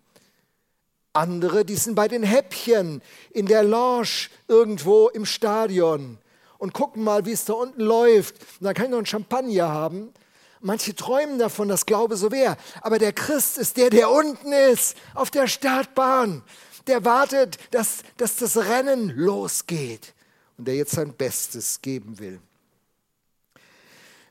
Andere, 1.14 1.64
die 1.64 1.78
sind 1.78 1.96
bei 1.96 2.10
den 2.10 2.24
Häppchen 2.24 3.02
in 3.32 3.46
der 3.46 3.64
Lounge 3.64 4.28
irgendwo 4.50 5.08
im 5.08 5.26
Stadion 5.26 6.18
und 6.58 6.74
gucken 6.74 7.06
mal, 7.06 7.26
wie 7.26 7.32
es 7.32 7.46
da 7.46 7.54
unten 7.54 7.84
läuft. 7.84 8.36
Und 8.60 8.66
dann 8.66 8.74
kann 8.74 8.88
ich 8.88 8.92
noch 8.92 8.98
einen 8.98 9.06
Champagner 9.06 9.70
haben. 9.70 10.14
Manche 10.60 10.94
träumen 10.94 11.40
davon, 11.40 11.70
dass 11.70 11.86
Glaube 11.86 12.18
so 12.18 12.34
wäre. 12.34 12.58
Aber 12.82 13.00
der 13.00 13.14
Christ 13.14 13.58
ist 13.58 13.78
der, 13.78 13.92
der 13.92 14.12
unten 14.12 14.52
ist, 14.52 14.98
auf 15.14 15.32
der 15.32 15.48
Startbahn. 15.48 16.44
Der 16.88 17.04
wartet, 17.04 17.58
dass, 17.72 18.04
dass 18.18 18.38
das 18.38 18.58
Rennen 18.58 19.10
losgeht 19.10 20.14
und 20.58 20.68
der 20.68 20.76
jetzt 20.76 20.92
sein 20.92 21.14
Bestes 21.14 21.82
geben 21.82 22.20
will. 22.20 22.40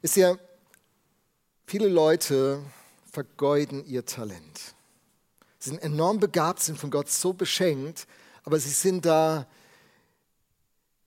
Ist 0.02 0.16
ja, 0.16 0.36
viele 1.66 1.88
Leute 1.88 2.62
vergeuden 3.10 3.84
ihr 3.86 4.04
Talent. 4.04 4.74
Sie 5.58 5.70
sind 5.70 5.82
enorm 5.82 6.20
begabt, 6.20 6.60
sind 6.60 6.78
von 6.78 6.90
Gott 6.90 7.08
so 7.08 7.32
beschenkt, 7.32 8.06
aber 8.44 8.60
sie 8.60 8.68
sind 8.68 9.06
da, 9.06 9.46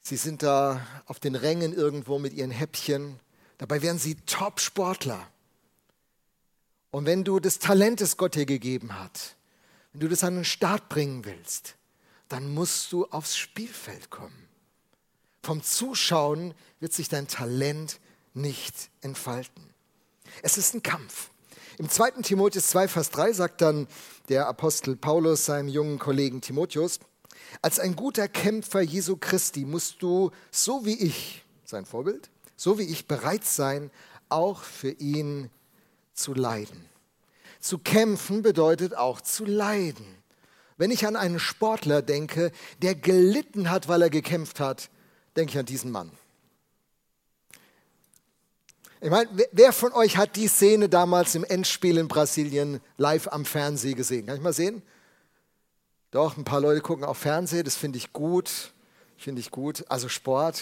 sie 0.02 0.18
sind 0.18 0.42
da 0.42 0.82
auf 1.06 1.20
den 1.20 1.36
Rängen 1.36 1.74
irgendwo 1.74 2.18
mit 2.18 2.34
ihren 2.34 2.52
Häppchen. 2.52 3.20
Dabei 3.60 3.82
wären 3.84 4.00
sie 4.00 4.16
Top-Sportler. 4.26 5.28
Und 6.90 7.06
wenn 7.06 7.24
du 7.24 7.40
das 7.40 7.60
Talent, 7.60 8.02
das 8.02 8.18
Gott 8.18 8.34
dir 8.34 8.48
gegeben 8.48 9.00
hat, 9.00 9.37
wenn 9.92 10.02
du 10.02 10.08
das 10.08 10.24
an 10.24 10.36
den 10.36 10.46
Start 10.46 10.90
bringen 10.90 11.26
willst, 11.26 11.76
dann 12.30 12.54
musst 12.54 12.92
du 12.92 13.06
aufs 13.06 13.38
Spielfeld 13.38 14.10
kommen. 14.10 14.48
Vom 15.44 15.64
Zuschauen 15.64 16.54
wird 16.80 16.94
sich 16.94 17.10
dein 17.10 17.28
Talent 17.28 18.00
nicht 18.34 18.90
entfalten. 19.02 19.64
Es 20.42 20.58
ist 20.58 20.74
ein 20.74 20.84
Kampf. 20.84 21.30
Im 21.78 21.90
2. 21.90 22.22
Timotheus 22.24 22.70
2, 22.70 22.88
Vers 22.88 23.12
3 23.12 23.34
sagt 23.34 23.62
dann 23.62 23.88
der 24.30 24.48
Apostel 24.48 24.96
Paulus 24.96 25.46
seinem 25.46 25.70
jungen 25.70 26.00
Kollegen 26.00 26.42
Timotheus, 26.42 27.00
als 27.62 27.80
ein 27.80 27.96
guter 27.96 28.28
Kämpfer 28.28 28.82
Jesu 28.82 29.18
Christi 29.18 29.64
musst 29.64 30.02
du, 30.02 30.32
so 30.52 30.86
wie 30.86 31.00
ich, 31.00 31.46
sein 31.64 31.86
Vorbild, 31.86 32.30
so 32.56 32.78
wie 32.78 32.84
ich 32.84 33.08
bereit 33.08 33.46
sein, 33.46 33.92
auch 34.30 34.64
für 34.64 34.92
ihn 34.92 35.50
zu 36.14 36.34
leiden. 36.34 36.90
Zu 37.60 37.80
kämpfen 37.80 38.42
bedeutet 38.42 38.96
auch 38.96 39.22
zu 39.22 39.46
leiden. 39.46 40.06
Wenn 40.78 40.92
ich 40.92 41.08
an 41.08 41.16
einen 41.16 41.40
Sportler 41.40 42.02
denke, 42.02 42.52
der 42.82 42.96
gelitten 42.96 43.70
hat, 43.70 43.88
weil 43.88 44.04
er 44.04 44.10
gekämpft 44.10 44.60
hat, 44.60 44.90
denke 45.36 45.54
ich 45.54 45.58
an 45.58 45.66
diesen 45.66 45.92
Mann. 45.92 46.12
Ich 49.00 49.10
meine, 49.12 49.30
wer 49.52 49.74
von 49.74 49.94
euch 49.94 50.18
hat 50.18 50.36
die 50.36 50.48
Szene 50.48 50.90
damals 50.90 51.36
im 51.36 51.44
Endspiel 51.44 51.98
in 51.98 52.08
Brasilien 52.08 52.80
live 52.98 53.28
am 53.28 53.46
Fernsehen 53.46 53.96
gesehen? 53.96 54.26
Kann 54.26 54.38
ich 54.38 54.42
mal 54.42 54.54
sehen? 54.54 54.82
Doch, 56.10 56.38
ein 56.38 56.44
paar 56.44 56.62
Leute 56.62 56.82
gucken 56.82 57.06
auch 57.06 57.16
Fernsehen, 57.16 57.64
das 57.64 57.76
finde 57.76 57.98
ich 57.98 58.14
gut. 58.14 58.72
Finde 59.18 59.40
ich 59.40 59.52
gut. 59.52 59.86
Also 59.90 60.10
Sport, 60.10 60.62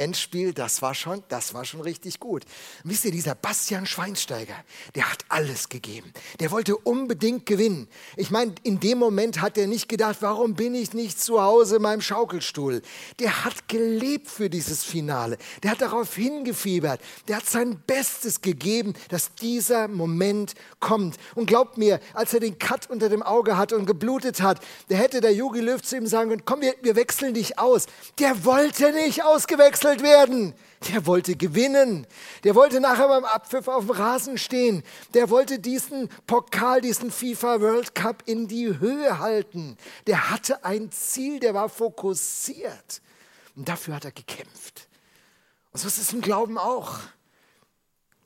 Endspiel, 0.00 0.54
das 0.54 0.80
war 0.80 0.94
schon, 0.94 1.22
das 1.28 1.52
war 1.52 1.64
schon 1.64 1.82
richtig 1.82 2.18
gut. 2.18 2.44
Und 2.82 2.90
wisst 2.90 3.04
ihr, 3.04 3.10
dieser 3.10 3.34
Bastian 3.34 3.86
Schweinsteiger, 3.86 4.54
der 4.94 5.10
hat 5.12 5.24
alles 5.28 5.68
gegeben. 5.68 6.12
Der 6.40 6.50
wollte 6.50 6.76
unbedingt 6.76 7.44
gewinnen. 7.44 7.86
Ich 8.16 8.30
meine, 8.30 8.54
in 8.62 8.80
dem 8.80 8.98
Moment 8.98 9.42
hat 9.42 9.58
er 9.58 9.66
nicht 9.66 9.88
gedacht, 9.88 10.16
warum 10.20 10.54
bin 10.54 10.74
ich 10.74 10.94
nicht 10.94 11.20
zu 11.20 11.42
Hause 11.42 11.76
in 11.76 11.82
meinem 11.82 12.00
Schaukelstuhl? 12.00 12.80
Der 13.18 13.44
hat 13.44 13.68
gelebt 13.68 14.28
für 14.28 14.48
dieses 14.48 14.84
Finale. 14.84 15.36
Der 15.62 15.72
hat 15.72 15.82
darauf 15.82 16.14
hingefiebert. 16.14 17.00
Der 17.28 17.36
hat 17.36 17.46
sein 17.46 17.82
Bestes 17.86 18.40
gegeben, 18.40 18.94
dass 19.10 19.34
dieser 19.34 19.86
Moment 19.88 20.54
kommt. 20.80 21.16
Und 21.34 21.46
glaubt 21.46 21.76
mir, 21.76 22.00
als 22.14 22.32
er 22.32 22.40
den 22.40 22.58
Cut 22.58 22.88
unter 22.88 23.10
dem 23.10 23.22
Auge 23.22 23.58
hatte 23.58 23.76
und 23.76 23.84
geblutet 23.84 24.40
hat, 24.40 24.60
der 24.88 24.96
hätte 24.96 25.20
der 25.20 25.34
Jogi 25.34 25.60
Löw 25.60 25.82
zu 25.82 25.96
ihm 25.96 26.06
sagen 26.06 26.30
können, 26.30 26.44
komm, 26.46 26.62
wir, 26.62 26.74
wir 26.80 26.96
wechseln 26.96 27.34
dich 27.34 27.58
aus. 27.58 27.86
Der 28.18 28.44
wollte 28.44 28.92
nicht 28.92 29.22
ausgewechselt 29.24 29.89
beurteilt 29.90 30.02
werden. 30.02 30.54
Der 30.88 31.04
wollte 31.06 31.36
gewinnen. 31.36 32.06
Der 32.44 32.54
wollte 32.54 32.80
nachher 32.80 33.08
beim 33.08 33.24
Abpfiff 33.24 33.68
auf 33.68 33.84
dem 33.84 33.90
Rasen 33.90 34.38
stehen. 34.38 34.82
Der 35.12 35.28
wollte 35.28 35.58
diesen 35.58 36.08
Pokal, 36.26 36.80
diesen 36.80 37.10
FIFA 37.10 37.60
World 37.60 37.94
Cup 37.94 38.22
in 38.26 38.48
die 38.48 38.78
Höhe 38.78 39.18
halten. 39.18 39.76
Der 40.06 40.30
hatte 40.30 40.64
ein 40.64 40.90
Ziel, 40.90 41.38
der 41.38 41.52
war 41.52 41.68
fokussiert. 41.68 43.02
Und 43.56 43.68
dafür 43.68 43.96
hat 43.96 44.06
er 44.06 44.12
gekämpft. 44.12 44.88
Und 45.72 45.80
so 45.80 45.88
ist 45.88 45.98
es 45.98 46.12
im 46.12 46.22
Glauben 46.22 46.56
auch. 46.56 46.98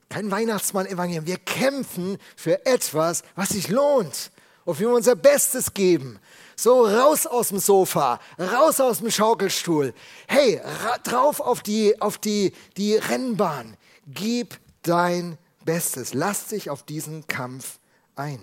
Kein 0.08 0.30
Weihnachtsmann-Evangelium. 0.30 1.26
Wir 1.26 1.38
kämpfen 1.38 2.18
für 2.36 2.64
etwas, 2.66 3.24
was 3.34 3.48
sich 3.48 3.68
lohnt, 3.68 4.30
wofür 4.64 4.90
wir 4.90 4.96
unser 4.96 5.16
Bestes 5.16 5.74
geben. 5.74 6.18
So 6.56 6.86
raus 6.86 7.26
aus 7.26 7.48
dem 7.48 7.58
Sofa, 7.58 8.20
raus 8.38 8.80
aus 8.80 8.98
dem 8.98 9.10
Schaukelstuhl. 9.10 9.92
Hey, 10.28 10.60
drauf 11.02 11.40
auf 11.40 11.62
die, 11.62 12.00
auf 12.00 12.18
die, 12.18 12.52
die 12.76 12.94
Rennbahn. 12.94 13.76
Gib 14.06 14.58
dein 14.82 15.38
Bestes. 15.64 16.14
Lass 16.14 16.46
dich 16.48 16.70
auf 16.70 16.82
diesen 16.82 17.26
Kampf 17.26 17.78
ein. 18.14 18.40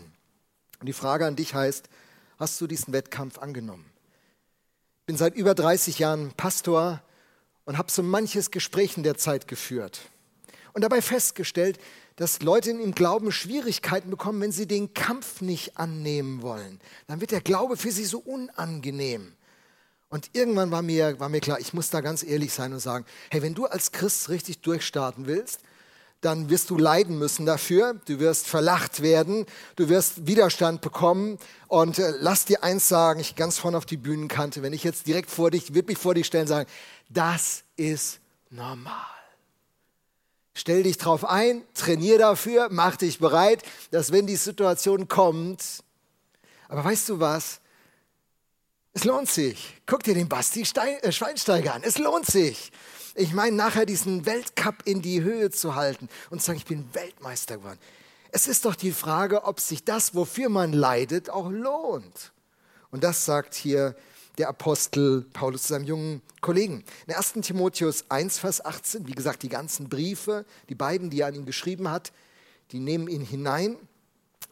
Und 0.80 0.88
die 0.88 0.94
Frage 0.94 1.26
an 1.26 1.36
dich 1.36 1.54
heißt, 1.54 1.88
hast 2.38 2.60
du 2.60 2.68
diesen 2.68 2.94
Wettkampf 2.94 3.38
angenommen? 3.38 3.86
Ich 5.02 5.06
bin 5.06 5.18
seit 5.18 5.36
über 5.36 5.56
30 5.56 6.00
Jahren 6.00 6.32
Pastor 6.34 7.02
und 7.66 7.78
habe 7.78 7.92
so 7.92 8.04
manches 8.04 8.52
Gespräch 8.52 8.98
in 8.98 9.04
der 9.04 9.18
Zeit 9.18 9.48
geführt. 9.48 10.02
Und 10.74 10.82
dabei 10.82 11.02
festgestellt, 11.02 11.80
dass 12.16 12.42
Leute 12.42 12.72
im 12.72 12.94
Glauben 12.94 13.32
Schwierigkeiten 13.32 14.10
bekommen, 14.10 14.42
wenn 14.42 14.52
sie 14.52 14.68
den 14.68 14.94
Kampf 14.94 15.42
nicht 15.42 15.78
annehmen 15.78 16.42
wollen. 16.42 16.80
Dann 17.08 17.22
wird 17.22 17.32
der 17.32 17.42
Glaube 17.42 17.78
für 17.78 17.92
sie 17.92 18.06
so 18.06 18.20
unangenehm. 18.20 19.34
Und 20.10 20.30
irgendwann 20.34 20.72
war 20.72 20.82
mir, 20.82 21.20
war 21.20 21.30
mir 21.30 21.40
klar, 21.40 21.60
ich 21.60 21.74
muss 21.74 21.90
da 21.90 22.02
ganz 22.02 22.22
ehrlich 22.22 22.54
sein 22.54 22.74
und 22.74 22.80
sagen, 22.80 23.06
hey, 23.30 23.42
wenn 23.42 23.54
du 23.54 23.66
als 23.66 23.92
Christ 23.94 24.30
richtig 24.30 24.60
durchstarten 24.60 25.26
willst, 25.26 25.62
dann 26.20 26.50
wirst 26.50 26.70
du 26.70 26.78
leiden 26.78 27.18
müssen 27.18 27.46
dafür, 27.46 27.96
du 28.06 28.20
wirst 28.20 28.46
verlacht 28.48 29.02
werden, 29.02 29.46
du 29.76 29.90
wirst 29.90 30.28
Widerstand 30.28 30.82
bekommen 30.82 31.40
und 31.68 31.98
äh, 31.98 32.14
lass 32.20 32.46
dir 32.46 32.64
eins 32.64 32.88
sagen, 32.88 33.20
ich 33.20 33.36
ganz 33.36 33.58
vorne 33.58 33.78
auf 33.78 33.86
die 33.86 33.98
Bühnenkante, 33.98 34.62
wenn 34.62 34.74
ich 34.74 34.84
jetzt 34.84 35.08
direkt 35.08 35.32
vor 35.32 35.50
dich, 35.50 35.74
wirklich 35.74 35.98
vor 35.98 36.14
dich 36.14 36.28
stellen, 36.28 36.46
sagen, 36.46 36.70
das 37.10 37.64
ist 37.76 38.20
normal. 38.52 39.21
Stell 40.54 40.84
dich 40.84 40.98
drauf 40.98 41.26
ein, 41.26 41.64
trainier 41.74 42.18
dafür, 42.18 42.68
mach 42.72 42.98
dich 42.98 43.20
bereit, 43.20 43.64
dass 43.92 44.12
wenn 44.12 44.28
die 44.28 44.36
Situation 44.36 45.08
kommt, 45.08 45.84
aber 46.68 46.84
weißt 46.86 47.10
du 47.10 47.20
was? 47.20 47.60
Es 48.94 49.04
lohnt 49.06 49.30
sich. 49.30 49.82
Guck 49.86 50.04
dir 50.04 50.14
den 50.14 50.28
Basti 50.28 50.66
Stein, 50.66 50.98
äh, 51.02 51.12
Schweinsteiger 51.12 51.74
an. 51.74 51.84
Es 51.84 51.98
lohnt 51.98 52.26
sich. 52.26 52.72
Ich 53.16 53.34
meine, 53.34 53.56
nachher 53.56 53.86
diesen 53.86 54.26
Weltcup 54.26 54.76
in 54.86 55.02
die 55.02 55.22
Höhe 55.22 55.50
zu 55.50 55.76
halten 55.76 56.10
und 56.30 56.40
zu 56.40 56.48
sagen, 56.48 56.58
ich 56.58 56.66
bin 56.66 56.88
Weltmeister 56.94 57.58
geworden. 57.58 57.80
Es 58.32 58.48
ist 58.48 58.64
doch 58.64 58.76
die 58.76 58.94
Frage, 58.94 59.44
ob 59.44 59.60
sich 59.60 59.84
das, 59.84 60.16
wofür 60.16 60.50
man 60.50 60.72
leidet, 60.72 61.30
auch 61.30 61.50
lohnt. 61.50 62.32
Und 62.90 63.04
das 63.04 63.26
sagt 63.26 63.54
hier 63.54 63.96
der 64.38 64.50
Apostel 64.50 65.26
Paulus 65.34 65.64
zu 65.64 65.70
seinem 65.70 65.86
jungen 65.86 66.22
Kollegen. 66.42 66.84
In 67.08 67.14
1. 67.14 67.34
Timotheus 67.42 68.06
1, 68.10 68.40
Vers 68.40 68.64
18, 68.64 69.08
wie 69.08 69.14
gesagt, 69.14 69.44
die 69.44 69.50
ganzen 69.50 69.90
Briefe, 69.90 70.46
die 70.70 70.76
beiden, 70.76 71.10
die 71.10 71.22
er 71.22 71.28
an 71.28 71.36
ihn 71.36 71.46
geschrieben 71.46 71.90
hat, 71.90 72.12
die 72.72 72.80
nehmen 72.80 73.08
ihn 73.08 73.22
hinein. 73.22 73.78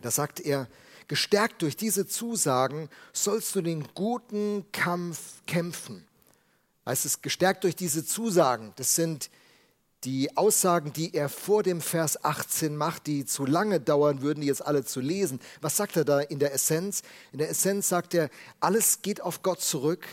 Da 0.01 0.11
sagt 0.11 0.39
er, 0.39 0.67
gestärkt 1.07 1.61
durch 1.61 1.75
diese 1.75 2.07
Zusagen 2.07 2.89
sollst 3.13 3.55
du 3.55 3.61
den 3.61 3.87
guten 3.93 4.65
Kampf 4.71 5.41
kämpfen. 5.47 6.05
Heißt 6.85 7.05
es, 7.05 7.21
gestärkt 7.21 7.63
durch 7.63 7.75
diese 7.75 8.05
Zusagen, 8.05 8.73
das 8.75 8.95
sind 8.95 9.29
die 10.03 10.37
Aussagen, 10.37 10.93
die 10.93 11.13
er 11.13 11.27
vor 11.27 11.63
dem 11.63 11.81
Vers 11.81 12.23
18 12.23 12.75
macht, 12.75 13.07
die 13.07 13.25
zu 13.25 13.45
lange 13.45 13.79
dauern 13.79 14.21
würden, 14.21 14.41
die 14.41 14.47
jetzt 14.47 14.65
alle 14.65 14.85
zu 14.85 15.01
lesen. 15.01 15.39
Was 15.61 15.77
sagt 15.77 15.97
er 15.97 16.05
da 16.05 16.21
in 16.21 16.39
der 16.39 16.53
Essenz? 16.53 17.01
In 17.31 17.39
der 17.39 17.49
Essenz 17.49 17.89
sagt 17.89 18.13
er, 18.13 18.29
alles 18.59 19.01
geht 19.01 19.21
auf 19.21 19.43
Gott 19.43 19.61
zurück. 19.61 20.05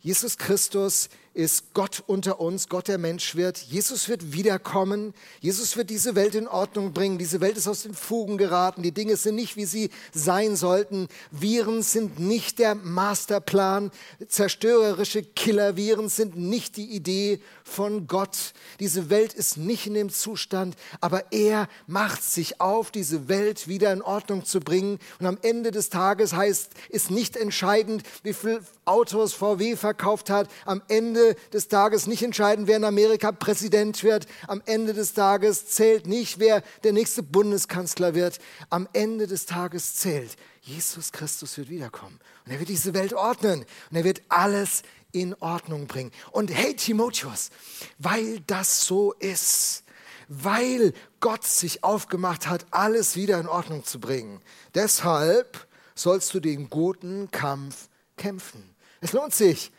Jesus 0.00 0.38
Christus 0.38 1.08
ist 1.36 1.74
Gott 1.74 2.02
unter 2.06 2.40
uns, 2.40 2.68
Gott 2.68 2.88
der 2.88 2.96
Mensch 2.96 3.36
wird. 3.36 3.58
Jesus 3.58 4.08
wird 4.08 4.32
wiederkommen. 4.32 5.12
Jesus 5.40 5.76
wird 5.76 5.90
diese 5.90 6.14
Welt 6.14 6.34
in 6.34 6.48
Ordnung 6.48 6.94
bringen. 6.94 7.18
Diese 7.18 7.42
Welt 7.42 7.58
ist 7.58 7.68
aus 7.68 7.82
den 7.82 7.92
Fugen 7.92 8.38
geraten. 8.38 8.82
Die 8.82 8.92
Dinge 8.92 9.16
sind 9.16 9.34
nicht, 9.34 9.54
wie 9.56 9.66
sie 9.66 9.90
sein 10.14 10.56
sollten. 10.56 11.08
Viren 11.30 11.82
sind 11.82 12.18
nicht 12.18 12.58
der 12.58 12.74
Masterplan. 12.74 13.90
Zerstörerische 14.26 15.22
Killerviren 15.22 16.08
sind 16.08 16.38
nicht 16.38 16.78
die 16.78 16.90
Idee 16.90 17.40
von 17.64 18.06
Gott. 18.06 18.54
Diese 18.80 19.10
Welt 19.10 19.34
ist 19.34 19.58
nicht 19.58 19.86
in 19.86 19.94
dem 19.94 20.08
Zustand, 20.08 20.74
aber 21.02 21.32
er 21.32 21.68
macht 21.86 22.22
sich 22.22 22.62
auf, 22.62 22.90
diese 22.90 23.28
Welt 23.28 23.68
wieder 23.68 23.92
in 23.92 24.00
Ordnung 24.00 24.46
zu 24.46 24.60
bringen. 24.60 24.98
Und 25.20 25.26
am 25.26 25.38
Ende 25.42 25.70
des 25.70 25.90
Tages 25.90 26.32
heißt, 26.32 26.70
ist 26.88 27.10
nicht 27.10 27.36
entscheidend, 27.36 28.04
wie 28.22 28.32
viel 28.32 28.62
Autos 28.86 29.34
VW 29.34 29.76
verkauft 29.76 30.30
hat. 30.30 30.48
Am 30.64 30.80
Ende 30.88 31.25
Des 31.52 31.68
Tages 31.68 32.06
nicht 32.06 32.22
entscheiden, 32.22 32.66
wer 32.66 32.76
in 32.76 32.84
Amerika 32.84 33.32
Präsident 33.32 34.02
wird. 34.02 34.26
Am 34.46 34.62
Ende 34.66 34.94
des 34.94 35.14
Tages 35.14 35.66
zählt 35.66 36.06
nicht, 36.06 36.38
wer 36.38 36.62
der 36.84 36.92
nächste 36.92 37.22
Bundeskanzler 37.22 38.14
wird. 38.14 38.38
Am 38.70 38.88
Ende 38.92 39.26
des 39.26 39.46
Tages 39.46 39.96
zählt, 39.96 40.36
Jesus 40.60 41.12
Christus 41.12 41.56
wird 41.58 41.68
wiederkommen. 41.68 42.18
Und 42.44 42.52
er 42.52 42.58
wird 42.58 42.68
diese 42.68 42.94
Welt 42.94 43.12
ordnen. 43.12 43.64
Und 43.90 43.96
er 43.96 44.04
wird 44.04 44.22
alles 44.28 44.82
in 45.12 45.34
Ordnung 45.40 45.86
bringen. 45.86 46.12
Und 46.30 46.50
hey 46.50 46.74
Timotheus, 46.74 47.50
weil 47.98 48.40
das 48.46 48.84
so 48.84 49.12
ist, 49.14 49.84
weil 50.28 50.92
Gott 51.20 51.44
sich 51.44 51.84
aufgemacht 51.84 52.48
hat, 52.48 52.66
alles 52.70 53.16
wieder 53.16 53.40
in 53.40 53.48
Ordnung 53.48 53.84
zu 53.84 54.00
bringen, 54.00 54.42
deshalb 54.74 55.66
sollst 55.94 56.34
du 56.34 56.40
den 56.40 56.68
guten 56.68 57.30
Kampf 57.30 57.88
kämpfen. 58.16 58.74
Es 59.00 59.12
lohnt 59.12 59.34
sich. 59.34 59.72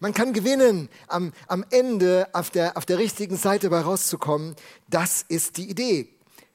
Man 0.00 0.14
kann 0.14 0.32
gewinnen, 0.32 0.88
am, 1.08 1.32
am 1.48 1.64
Ende 1.70 2.28
auf 2.32 2.50
der, 2.50 2.76
auf 2.76 2.86
der 2.86 2.98
richtigen 2.98 3.36
Seite 3.36 3.70
bei 3.70 3.80
rauszukommen. 3.80 4.54
Das 4.88 5.24
ist 5.28 5.56
die 5.56 5.68
Idee. 5.68 6.08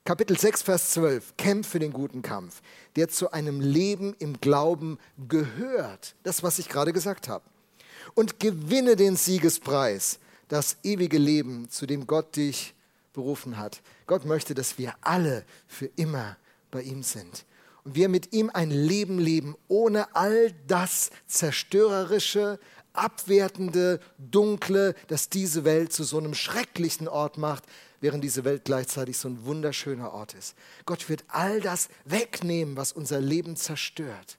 Kapitel 0.05 0.37
6, 0.37 0.61
Vers 0.61 0.91
12. 0.91 1.35
Kämpfe 1.37 1.79
den 1.79 1.93
guten 1.93 2.21
Kampf, 2.21 2.61
der 2.95 3.09
zu 3.09 3.31
einem 3.31 3.61
Leben 3.61 4.15
im 4.19 4.39
Glauben 4.39 4.97
gehört. 5.27 6.15
Das, 6.23 6.43
was 6.43 6.59
ich 6.59 6.69
gerade 6.69 6.93
gesagt 6.93 7.27
habe 7.27 7.43
und 8.13 8.39
gewinne 8.39 8.95
den 8.95 9.15
Siegespreis, 9.15 10.19
das 10.47 10.77
ewige 10.83 11.17
Leben, 11.17 11.69
zu 11.69 11.85
dem 11.85 12.07
Gott 12.07 12.35
dich 12.35 12.73
berufen 13.13 13.57
hat. 13.57 13.81
Gott 14.07 14.25
möchte, 14.25 14.53
dass 14.53 14.77
wir 14.77 14.93
alle 15.01 15.45
für 15.67 15.89
immer 15.95 16.37
bei 16.71 16.81
ihm 16.81 17.03
sind. 17.03 17.45
Und 17.83 17.95
wir 17.95 18.09
mit 18.09 18.33
ihm 18.33 18.49
ein 18.53 18.71
Leben 18.71 19.19
leben, 19.19 19.55
ohne 19.67 20.15
all 20.15 20.53
das 20.67 21.11
Zerstörerische, 21.27 22.59
Abwertende, 22.93 23.99
Dunkle, 24.17 24.95
das 25.07 25.29
diese 25.29 25.63
Welt 25.65 25.91
zu 25.91 26.03
so 26.03 26.17
einem 26.17 26.33
schrecklichen 26.33 27.07
Ort 27.07 27.37
macht, 27.37 27.63
während 27.99 28.23
diese 28.23 28.43
Welt 28.43 28.65
gleichzeitig 28.65 29.17
so 29.17 29.27
ein 29.27 29.45
wunderschöner 29.45 30.13
Ort 30.13 30.33
ist. 30.33 30.55
Gott 30.85 31.09
wird 31.09 31.23
all 31.27 31.59
das 31.61 31.89
wegnehmen, 32.05 32.77
was 32.77 32.93
unser 32.93 33.19
Leben 33.19 33.55
zerstört, 33.55 34.37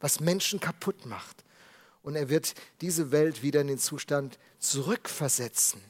was 0.00 0.20
Menschen 0.20 0.60
kaputt 0.60 1.06
macht 1.06 1.44
und 2.02 2.16
er 2.16 2.28
wird 2.28 2.54
diese 2.80 3.10
Welt 3.12 3.42
wieder 3.42 3.60
in 3.60 3.68
den 3.68 3.78
Zustand 3.78 4.38
zurückversetzen, 4.58 5.80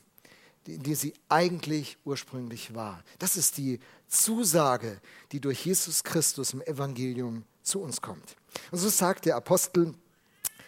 in 0.66 0.83
die 0.83 0.95
sie 0.95 1.14
eigentlich 1.28 1.97
ursprünglich 2.04 2.75
war. 2.75 3.02
Das 3.19 3.37
ist 3.37 3.57
die 3.57 3.81
Zusage, 4.09 5.00
die 5.33 5.40
durch 5.40 5.64
Jesus 5.64 6.04
Christus 6.04 6.52
im 6.52 6.62
Evangelium 6.62 7.45
zu 7.62 7.81
uns 7.81 8.00
kommt. 8.00 8.37
Und 8.71 8.78
so 8.78 8.88
sagt 8.88 9.25
der 9.25 9.37
Apostel, 9.37 9.95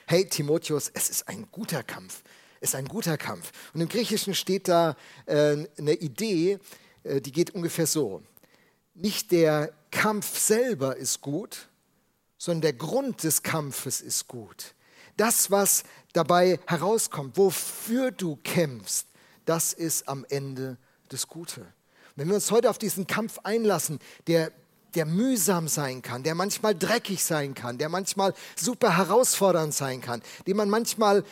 hey 0.06 0.28
Timotheus, 0.28 0.90
es 0.94 1.08
ist 1.11 1.28
ein 1.28 1.49
guter 1.50 1.82
Kampf, 1.82 2.23
es 2.61 2.70
ist 2.70 2.75
ein 2.75 2.87
guter 2.87 3.16
Kampf. 3.16 3.50
Und 3.73 3.80
im 3.80 3.88
Griechischen 3.88 4.34
steht 4.34 4.68
da 4.68 4.96
äh, 5.26 5.66
eine 5.78 5.94
Idee, 5.94 6.58
äh, 7.02 7.20
die 7.20 7.32
geht 7.32 7.50
ungefähr 7.50 7.87
so. 7.87 8.23
Nicht 8.94 9.32
der 9.32 9.73
Kampf 9.90 10.38
selber 10.38 10.96
ist 10.96 11.20
gut, 11.20 11.68
sondern 12.38 12.62
der 12.62 12.73
Grund 12.75 13.23
des 13.23 13.42
Kampfes 13.42 14.00
ist 14.00 14.28
gut. 14.28 14.75
Das, 15.16 15.50
was 15.50 15.84
dabei 16.12 16.58
herauskommt, 16.66 17.37
wofür 17.37 18.11
du 18.11 18.37
kämpfst, 18.37 19.06
das 19.44 19.73
ist 19.73 20.08
am 20.08 20.25
Ende 20.28 20.76
das 21.08 21.28
Gute. 21.28 21.66
Wenn 22.16 22.28
wir 22.28 22.34
uns 22.34 22.50
heute 22.50 22.70
auf 22.70 22.78
diesen 22.78 23.06
Kampf 23.06 23.38
einlassen, 23.42 23.99
der, 24.26 24.52
der 24.94 25.06
mühsam 25.06 25.68
sein 25.68 26.02
kann, 26.02 26.22
der 26.22 26.34
manchmal 26.34 26.74
dreckig 26.74 27.24
sein 27.24 27.54
kann, 27.54 27.78
der 27.78 27.88
manchmal 27.88 28.34
super 28.56 28.96
herausfordernd 28.96 29.74
sein 29.74 30.00
kann, 30.00 30.22
den 30.46 30.56
man 30.56 30.70
manchmal 30.70 31.24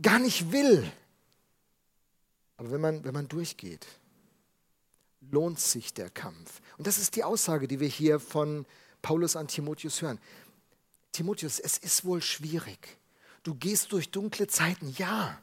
gar 0.00 0.18
nicht 0.18 0.52
will. 0.52 0.90
Aber 2.56 2.70
wenn 2.70 2.80
man, 2.80 3.04
wenn 3.04 3.14
man 3.14 3.28
durchgeht, 3.28 3.86
lohnt 5.30 5.58
sich 5.58 5.94
der 5.94 6.10
Kampf. 6.10 6.60
Und 6.76 6.86
das 6.86 6.98
ist 6.98 7.16
die 7.16 7.24
Aussage, 7.24 7.68
die 7.68 7.80
wir 7.80 7.88
hier 7.88 8.20
von 8.20 8.66
Paulus 9.02 9.36
an 9.36 9.48
Timotheus 9.48 10.02
hören. 10.02 10.18
Timotheus, 11.12 11.58
es 11.58 11.78
ist 11.78 12.04
wohl 12.04 12.22
schwierig 12.22 12.98
du 13.44 13.54
gehst 13.54 13.92
durch 13.92 14.10
dunkle 14.10 14.48
Zeiten, 14.48 14.92
ja. 14.98 15.38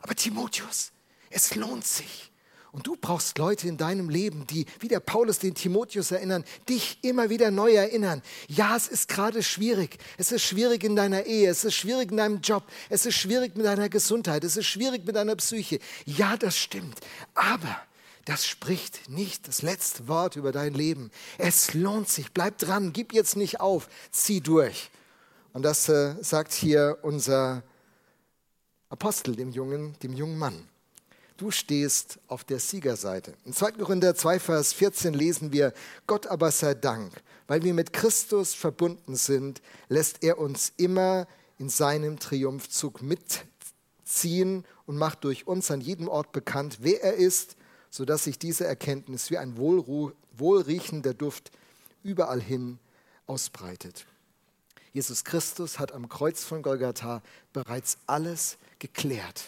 Aber 0.00 0.14
Timotheus, 0.14 0.92
es 1.28 1.54
lohnt 1.54 1.84
sich. 1.84 2.31
Und 2.72 2.86
du 2.86 2.96
brauchst 2.98 3.36
Leute 3.36 3.68
in 3.68 3.76
deinem 3.76 4.08
Leben, 4.08 4.46
die, 4.46 4.64
wie 4.80 4.88
der 4.88 5.00
Paulus 5.00 5.38
den 5.38 5.54
Timotheus 5.54 6.10
erinnern, 6.10 6.42
dich 6.70 6.98
immer 7.02 7.28
wieder 7.28 7.50
neu 7.50 7.74
erinnern. 7.74 8.22
Ja, 8.48 8.74
es 8.74 8.88
ist 8.88 9.08
gerade 9.08 9.42
schwierig. 9.42 9.98
Es 10.16 10.32
ist 10.32 10.42
schwierig 10.42 10.82
in 10.82 10.96
deiner 10.96 11.26
Ehe, 11.26 11.50
es 11.50 11.64
ist 11.64 11.74
schwierig 11.74 12.10
in 12.10 12.16
deinem 12.16 12.40
Job, 12.40 12.64
es 12.88 13.04
ist 13.04 13.16
schwierig 13.16 13.56
mit 13.56 13.66
deiner 13.66 13.90
Gesundheit, 13.90 14.42
es 14.42 14.56
ist 14.56 14.66
schwierig 14.66 15.04
mit 15.04 15.16
deiner 15.16 15.36
Psyche. 15.36 15.80
Ja, 16.06 16.38
das 16.38 16.56
stimmt. 16.56 16.98
Aber 17.34 17.76
das 18.24 18.46
spricht 18.46 19.10
nicht 19.10 19.48
das 19.48 19.60
letzte 19.60 20.08
Wort 20.08 20.36
über 20.36 20.50
dein 20.50 20.72
Leben. 20.72 21.10
Es 21.36 21.74
lohnt 21.74 22.08
sich. 22.08 22.32
Bleib 22.32 22.56
dran, 22.56 22.94
gib 22.94 23.12
jetzt 23.12 23.36
nicht 23.36 23.60
auf, 23.60 23.88
zieh 24.10 24.40
durch. 24.40 24.90
Und 25.52 25.62
das 25.62 25.90
äh, 25.90 26.14
sagt 26.22 26.54
hier 26.54 26.98
unser 27.02 27.62
Apostel, 28.88 29.36
dem 29.36 29.50
jungen, 29.50 29.94
dem 30.02 30.14
jungen 30.14 30.38
Mann. 30.38 30.71
Du 31.42 31.50
stehst 31.50 32.20
auf 32.28 32.44
der 32.44 32.60
Siegerseite. 32.60 33.34
In 33.44 33.52
2. 33.52 33.72
Korinther 33.72 34.14
2, 34.14 34.38
Vers 34.38 34.72
14 34.74 35.12
lesen 35.12 35.50
wir, 35.50 35.72
Gott 36.06 36.28
aber 36.28 36.52
sei 36.52 36.74
Dank, 36.74 37.20
weil 37.48 37.64
wir 37.64 37.74
mit 37.74 37.92
Christus 37.92 38.54
verbunden 38.54 39.16
sind, 39.16 39.60
lässt 39.88 40.22
er 40.22 40.38
uns 40.38 40.72
immer 40.76 41.26
in 41.58 41.68
seinem 41.68 42.20
Triumphzug 42.20 43.02
mitziehen 43.02 44.64
und 44.86 44.98
macht 44.98 45.24
durch 45.24 45.48
uns 45.48 45.72
an 45.72 45.80
jedem 45.80 46.06
Ort 46.06 46.30
bekannt, 46.30 46.78
wer 46.82 47.02
er 47.02 47.14
ist, 47.14 47.56
sodass 47.90 48.22
sich 48.22 48.38
diese 48.38 48.64
Erkenntnis 48.64 49.32
wie 49.32 49.38
ein 49.38 49.56
wohlriechender 49.56 51.12
Duft 51.12 51.50
überall 52.04 52.40
hin 52.40 52.78
ausbreitet. 53.26 54.06
Jesus 54.92 55.24
Christus 55.24 55.80
hat 55.80 55.90
am 55.90 56.08
Kreuz 56.08 56.44
von 56.44 56.62
Golgatha 56.62 57.20
bereits 57.52 57.98
alles 58.06 58.58
geklärt. 58.78 59.42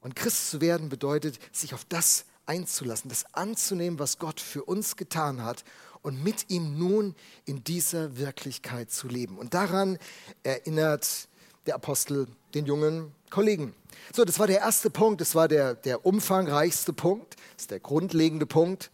Und 0.00 0.16
Christ 0.16 0.50
zu 0.50 0.60
werden 0.60 0.88
bedeutet, 0.88 1.38
sich 1.52 1.74
auf 1.74 1.84
das 1.84 2.24
einzulassen, 2.46 3.08
das 3.08 3.24
anzunehmen, 3.34 3.98
was 3.98 4.18
Gott 4.18 4.40
für 4.40 4.64
uns 4.64 4.96
getan 4.96 5.44
hat 5.44 5.64
und 6.02 6.24
mit 6.24 6.48
ihm 6.48 6.78
nun 6.78 7.14
in 7.44 7.62
dieser 7.62 8.16
Wirklichkeit 8.16 8.90
zu 8.90 9.08
leben. 9.08 9.38
Und 9.38 9.54
daran 9.54 9.98
erinnert 10.42 11.28
der 11.66 11.74
Apostel 11.74 12.26
den 12.54 12.66
jungen 12.66 13.14
Kollegen. 13.28 13.74
So, 14.14 14.24
das 14.24 14.38
war 14.38 14.46
der 14.46 14.60
erste 14.60 14.90
Punkt, 14.90 15.20
das 15.20 15.34
war 15.34 15.46
der, 15.46 15.74
der 15.74 16.04
umfangreichste 16.06 16.92
Punkt, 16.92 17.34
das 17.54 17.64
ist 17.64 17.70
der 17.70 17.80
grundlegende 17.80 18.46
Punkt. 18.46 18.90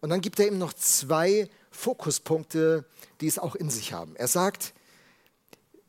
Und 0.00 0.10
dann 0.10 0.20
gibt 0.20 0.40
er 0.40 0.48
ihm 0.48 0.58
noch 0.58 0.72
zwei 0.72 1.48
Fokuspunkte, 1.70 2.84
die 3.20 3.26
es 3.26 3.38
auch 3.38 3.54
in 3.54 3.70
sich 3.70 3.92
haben. 3.92 4.16
Er 4.16 4.28
sagt, 4.28 4.72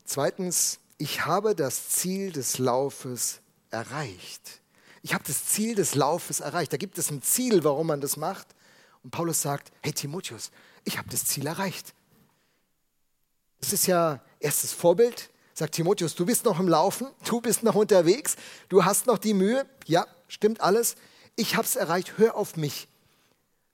Zweitens, 0.08 0.78
ich 0.96 1.26
habe 1.26 1.54
das 1.54 1.90
Ziel 1.90 2.32
des 2.32 2.56
Laufes 2.56 3.40
erreicht. 3.70 4.57
Ich 5.02 5.14
habe 5.14 5.24
das 5.26 5.46
Ziel 5.46 5.74
des 5.74 5.94
Laufes 5.94 6.40
erreicht. 6.40 6.72
Da 6.72 6.76
gibt 6.76 6.98
es 6.98 7.10
ein 7.10 7.22
Ziel, 7.22 7.64
warum 7.64 7.86
man 7.88 8.00
das 8.00 8.16
macht. 8.16 8.48
Und 9.02 9.10
Paulus 9.10 9.42
sagt, 9.42 9.72
hey 9.82 9.92
Timotheus, 9.92 10.50
ich 10.84 10.98
habe 10.98 11.08
das 11.10 11.24
Ziel 11.24 11.46
erreicht. 11.46 11.94
Das 13.60 13.72
ist 13.72 13.86
ja 13.86 14.22
erstes 14.40 14.72
Vorbild. 14.72 15.30
Sagt 15.54 15.74
Timotheus, 15.74 16.14
du 16.14 16.24
bist 16.24 16.44
noch 16.44 16.60
im 16.60 16.68
Laufen, 16.68 17.08
du 17.24 17.40
bist 17.40 17.64
noch 17.64 17.74
unterwegs, 17.74 18.36
du 18.68 18.84
hast 18.84 19.06
noch 19.06 19.18
die 19.18 19.34
Mühe. 19.34 19.66
Ja, 19.86 20.06
stimmt 20.28 20.60
alles. 20.60 20.94
Ich 21.34 21.56
habe 21.56 21.66
es 21.66 21.74
erreicht. 21.74 22.14
Hör 22.16 22.36
auf 22.36 22.56
mich. 22.56 22.88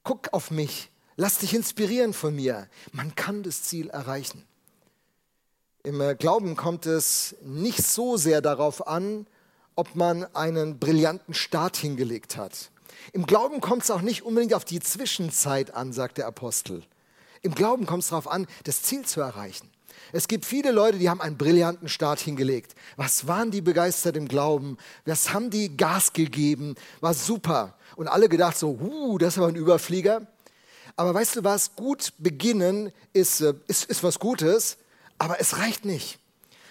Guck 0.03 0.33
auf 0.33 0.51
mich. 0.51 0.91
Lass 1.17 1.39
dich 1.39 1.55
inspirieren 1.55 2.13
von 2.13 2.35
mir. 2.35 2.69
Man 2.93 3.15
kann 3.15 3.43
das 3.43 3.63
Ziel 3.63 3.91
erreichen. 3.91 4.45
Im 5.83 6.01
äh, 6.01 6.15
Glauben 6.15 6.57
kommt 6.57 6.87
es 6.87 7.37
nicht 7.43 7.87
so 7.87 8.17
sehr 8.17 8.41
darauf 8.41 8.87
an, 8.87 9.27
ob 9.77 9.95
man 9.95 10.25
einen 10.35 10.79
brillanten 10.79 11.35
Start 11.35 11.77
hingelegt 11.77 12.37
hat. 12.37 12.71
Im 13.13 13.27
Glauben 13.27 13.61
kommt 13.61 13.83
es 13.83 13.91
auch 13.91 14.01
nicht 14.01 14.23
unbedingt 14.23 14.55
auf 14.55 14.65
die 14.65 14.81
Zwischenzeit 14.81 15.75
an, 15.75 15.93
sagt 15.93 16.19
der 16.19 16.27
Apostel. 16.27 16.83
Im 17.43 17.55
Glauben 17.55 17.87
kommt 17.87 18.03
es 18.03 18.09
darauf 18.09 18.29
an, 18.29 18.47
das 18.65 18.83
Ziel 18.83 19.05
zu 19.05 19.21
erreichen. 19.21 19.69
Es 20.13 20.29
gibt 20.29 20.45
viele 20.45 20.71
Leute, 20.71 20.99
die 20.99 21.11
haben 21.11 21.21
einen 21.21 21.37
brillanten 21.37 21.89
Start 21.89 22.21
hingelegt. 22.21 22.75
Was 22.97 23.27
waren 23.27 23.51
die 23.51 23.61
begeistert 23.61 24.17
im 24.17 24.29
Glauben? 24.29 24.79
Was 25.05 25.33
haben 25.33 25.51
die 25.51 25.77
Gas 25.77 26.13
gegeben? 26.13 26.77
War 27.01 27.15
super. 27.15 27.77
Und 27.97 28.09
alle 28.09 28.29
gedacht 28.29 28.57
so, 28.57 28.79
uh, 28.81 29.19
das 29.19 29.39
aber 29.39 29.49
ein 29.49 29.57
Überflieger. 29.57 30.27
Aber 30.97 31.15
weißt 31.15 31.37
du 31.37 31.45
was? 31.45 31.75
Gut 31.75 32.13
beginnen 32.19 32.93
ist, 33.13 33.41
äh, 33.41 33.55
ist, 33.67 33.85
ist 33.85 34.03
was 34.03 34.19
Gutes. 34.19 34.79
Aber 35.19 35.41
es 35.41 35.59
reicht 35.59 35.85
nicht. 35.85 36.19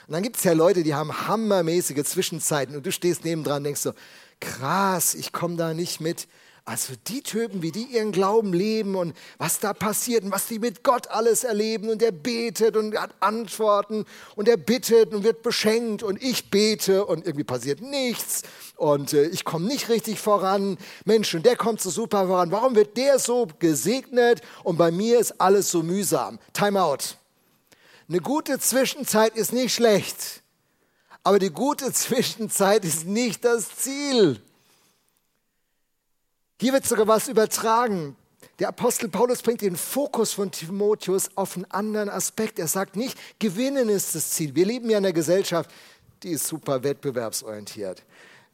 Und 0.08 0.14
dann 0.14 0.24
gibt 0.24 0.38
es 0.38 0.44
ja 0.44 0.54
Leute, 0.54 0.84
die 0.84 0.96
haben 0.96 1.28
hammermäßige 1.28 2.04
Zwischenzeiten 2.04 2.76
und 2.76 2.86
du 2.86 2.92
stehst 2.92 3.24
nebendran 3.24 3.58
und 3.58 3.64
denkst 3.66 3.82
so, 3.82 3.94
krass, 4.40 5.14
ich 5.16 5.32
komme 5.32 5.56
da 5.56 5.74
nicht 5.74 6.02
mit. 6.02 6.28
Also 6.66 6.94
die 7.08 7.22
Typen, 7.22 7.62
wie 7.62 7.74
die 7.74 7.84
ihren 7.84 8.14
Glauben 8.14 8.54
leben 8.54 8.96
und 8.96 9.14
was 9.38 9.60
da 9.60 9.74
passiert 9.74 10.24
und 10.24 10.32
was 10.32 10.48
die 10.48 10.60
mit 10.60 10.82
Gott 10.82 11.08
alles 11.08 11.44
erleben 11.44 11.90
und 11.90 12.02
er 12.02 12.14
betet 12.14 12.78
und 12.78 12.98
hat 12.98 13.14
Antworten 13.20 14.06
und 14.38 14.48
er 14.48 14.56
bittet 14.56 15.14
und 15.14 15.26
wird 15.26 15.44
beschenkt 15.44 16.04
und 16.04 16.24
ich 16.24 16.50
bete 16.50 17.06
und 17.06 17.26
irgendwie 17.26 17.44
passiert 17.44 17.82
nichts 17.82 18.44
und 18.78 19.12
äh, 19.12 19.26
ich 19.26 19.44
komme 19.44 19.68
nicht 19.68 19.90
richtig 19.90 20.22
voran. 20.22 20.78
Mensch, 21.04 21.36
und 21.36 21.46
der 21.46 21.58
kommt 21.58 21.82
so 21.82 21.90
super 21.90 22.28
voran. 22.28 22.52
Warum 22.52 22.76
wird 22.76 22.96
der 22.96 23.20
so 23.20 23.46
gesegnet 23.60 24.42
und 24.64 24.78
bei 24.78 24.90
mir 24.90 25.20
ist 25.20 25.42
alles 25.42 25.70
so 25.70 25.84
mühsam? 25.84 26.40
Time 26.54 26.82
out. 26.82 27.18
Eine 28.14 28.22
gute 28.22 28.60
Zwischenzeit 28.60 29.36
ist 29.36 29.54
nicht 29.54 29.74
schlecht, 29.74 30.44
aber 31.24 31.40
die 31.40 31.50
gute 31.50 31.92
Zwischenzeit 31.92 32.86
ist 32.86 33.08
nicht 33.08 33.44
das 33.44 33.76
Ziel. 33.76 34.40
Hier 36.62 36.74
wird 36.74 36.86
sogar 36.86 37.08
was 37.08 37.28
übertragen. 37.28 38.16
Der 38.60 38.68
Apostel 38.68 39.10
Paulus 39.10 39.42
bringt 39.42 39.62
den 39.62 39.76
Fokus 39.76 40.32
von 40.32 40.52
Timotheus 40.52 41.32
auf 41.34 41.56
einen 41.56 41.66
anderen 41.72 42.10
Aspekt. 42.10 42.60
Er 42.60 42.68
sagt 42.68 42.96
nicht, 42.96 43.18
gewinnen 43.40 43.90
ist 43.90 44.14
das 44.14 44.30
Ziel. 44.30 44.54
Wir 44.54 44.68
leben 44.68 44.92
ja 44.92 45.00
in 45.00 45.06
einer 45.06 45.12
Gesellschaft, 45.12 45.72
die 46.22 46.34
ist 46.34 46.46
super 46.46 46.84
wettbewerbsorientiert. 46.84 48.04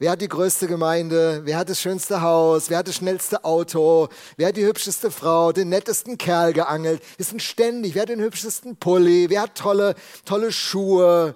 Wer 0.00 0.12
hat 0.12 0.22
die 0.22 0.28
größte 0.28 0.66
Gemeinde? 0.66 1.42
Wer 1.44 1.58
hat 1.58 1.68
das 1.68 1.78
schönste 1.78 2.22
Haus? 2.22 2.70
Wer 2.70 2.78
hat 2.78 2.88
das 2.88 2.94
schnellste 2.94 3.44
Auto? 3.44 4.08
Wer 4.38 4.48
hat 4.48 4.56
die 4.56 4.64
hübscheste 4.64 5.10
Frau, 5.10 5.52
den 5.52 5.68
nettesten 5.68 6.16
Kerl 6.16 6.54
geangelt? 6.54 7.02
Wir 7.18 7.26
sind 7.26 7.42
ständig. 7.42 7.94
Wer 7.94 8.02
hat 8.02 8.08
den 8.08 8.22
hübschesten 8.22 8.76
Pulli? 8.76 9.28
Wer 9.28 9.42
hat 9.42 9.56
tolle, 9.56 9.94
tolle 10.24 10.52
Schuhe? 10.52 11.34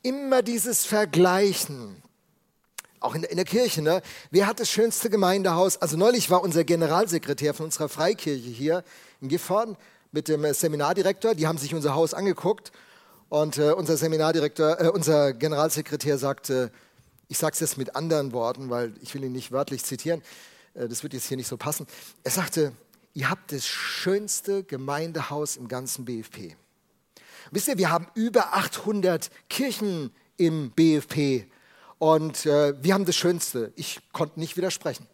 Immer 0.00 0.40
dieses 0.40 0.86
Vergleichen 0.86 2.02
auch 3.00 3.14
in, 3.14 3.22
in 3.22 3.36
der 3.36 3.44
Kirche, 3.44 3.82
ne? 3.82 4.00
wer 4.30 4.46
hat 4.46 4.60
das 4.60 4.70
schönste 4.70 5.10
Gemeindehaus? 5.10 5.76
Also 5.76 5.98
neulich 5.98 6.30
war 6.30 6.42
unser 6.42 6.64
Generalsekretär 6.64 7.52
von 7.52 7.66
unserer 7.66 7.90
Freikirche 7.90 8.48
hier 8.48 8.82
in 9.20 9.28
Gifhorn 9.28 9.76
mit 10.10 10.28
dem 10.28 10.50
Seminardirektor, 10.54 11.34
die 11.34 11.46
haben 11.46 11.58
sich 11.58 11.74
unser 11.74 11.94
Haus 11.94 12.14
angeguckt 12.14 12.72
und 13.28 13.58
äh, 13.58 13.72
unser 13.72 13.98
Seminardirektor, 13.98 14.80
äh, 14.80 14.88
unser 14.88 15.34
Generalsekretär 15.34 16.16
sagte, 16.16 16.72
ich 17.28 17.38
sage 17.38 17.54
es 17.54 17.60
jetzt 17.60 17.78
mit 17.78 17.96
anderen 17.96 18.32
Worten, 18.32 18.70
weil 18.70 18.94
ich 19.00 19.14
will 19.14 19.24
ihn 19.24 19.32
nicht 19.32 19.52
wörtlich 19.52 19.84
zitieren, 19.84 20.22
äh, 20.74 20.88
das 20.88 21.02
wird 21.02 21.12
jetzt 21.12 21.26
hier 21.26 21.36
nicht 21.36 21.48
so 21.48 21.56
passen. 21.56 21.86
Er 22.24 22.30
sagte, 22.30 22.72
ihr 23.14 23.30
habt 23.30 23.52
das 23.52 23.66
schönste 23.66 24.64
Gemeindehaus 24.64 25.56
im 25.56 25.68
ganzen 25.68 26.04
BFP. 26.04 26.56
Wisst 27.50 27.68
ihr, 27.68 27.78
wir 27.78 27.90
haben 27.90 28.08
über 28.14 28.54
800 28.54 29.30
Kirchen 29.48 30.12
im 30.36 30.70
BFP 30.72 31.46
und 31.98 32.44
äh, 32.46 32.74
wir 32.82 32.94
haben 32.94 33.04
das 33.04 33.16
Schönste. 33.16 33.72
Ich 33.76 34.00
konnte 34.12 34.38
nicht 34.40 34.56
widersprechen. 34.56 35.06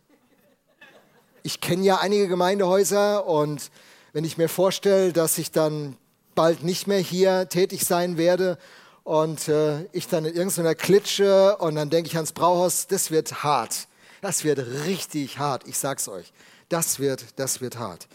Ich 1.43 1.61
kenne 1.61 1.85
ja 1.85 1.99
einige 1.99 2.29
Gemeindehäuser 2.29 3.27
und 3.27 3.71
wenn 4.13 4.25
ich 4.25 4.39
mir 4.39 4.49
vorstelle, 4.49 5.13
dass 5.13 5.39
ich 5.39 5.51
dann 5.51 5.97
bald 6.35 6.63
nicht 6.63 6.87
mehr 6.87 6.99
hier 6.99 7.49
tätig 7.49 7.85
sein 7.85 8.17
werde 8.17 8.59
und 9.05 9.49
äh, 9.49 9.85
ich 9.93 10.09
dann 10.09 10.25
in 10.25 10.35
irgendeiner 10.35 10.75
Klitsche 10.75 11.57
und 11.59 11.75
dann 11.75 11.91
denke 11.91 12.09
ich 12.09 12.17
ans 12.17 12.33
Brauhaus, 12.33 12.87
das 12.87 13.11
wird 13.11 13.43
hart. 13.43 13.89
Das 14.21 14.45
wird 14.45 14.59
richtig 14.87 15.39
hart, 15.39 15.67
ich 15.67 15.79
sag's 15.79 16.09
euch. 16.09 16.33
Das 16.69 16.99
wird, 16.99 17.39
das 17.39 17.61
wird 17.61 17.79
hart. 17.79 18.07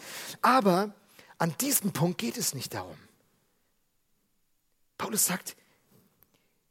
Aber 0.41 0.93
an 1.37 1.53
diesem 1.59 1.91
Punkt 1.91 2.17
geht 2.17 2.37
es 2.37 2.53
nicht 2.53 2.73
darum. 2.73 2.97
Paulus 4.97 5.25
sagt, 5.25 5.55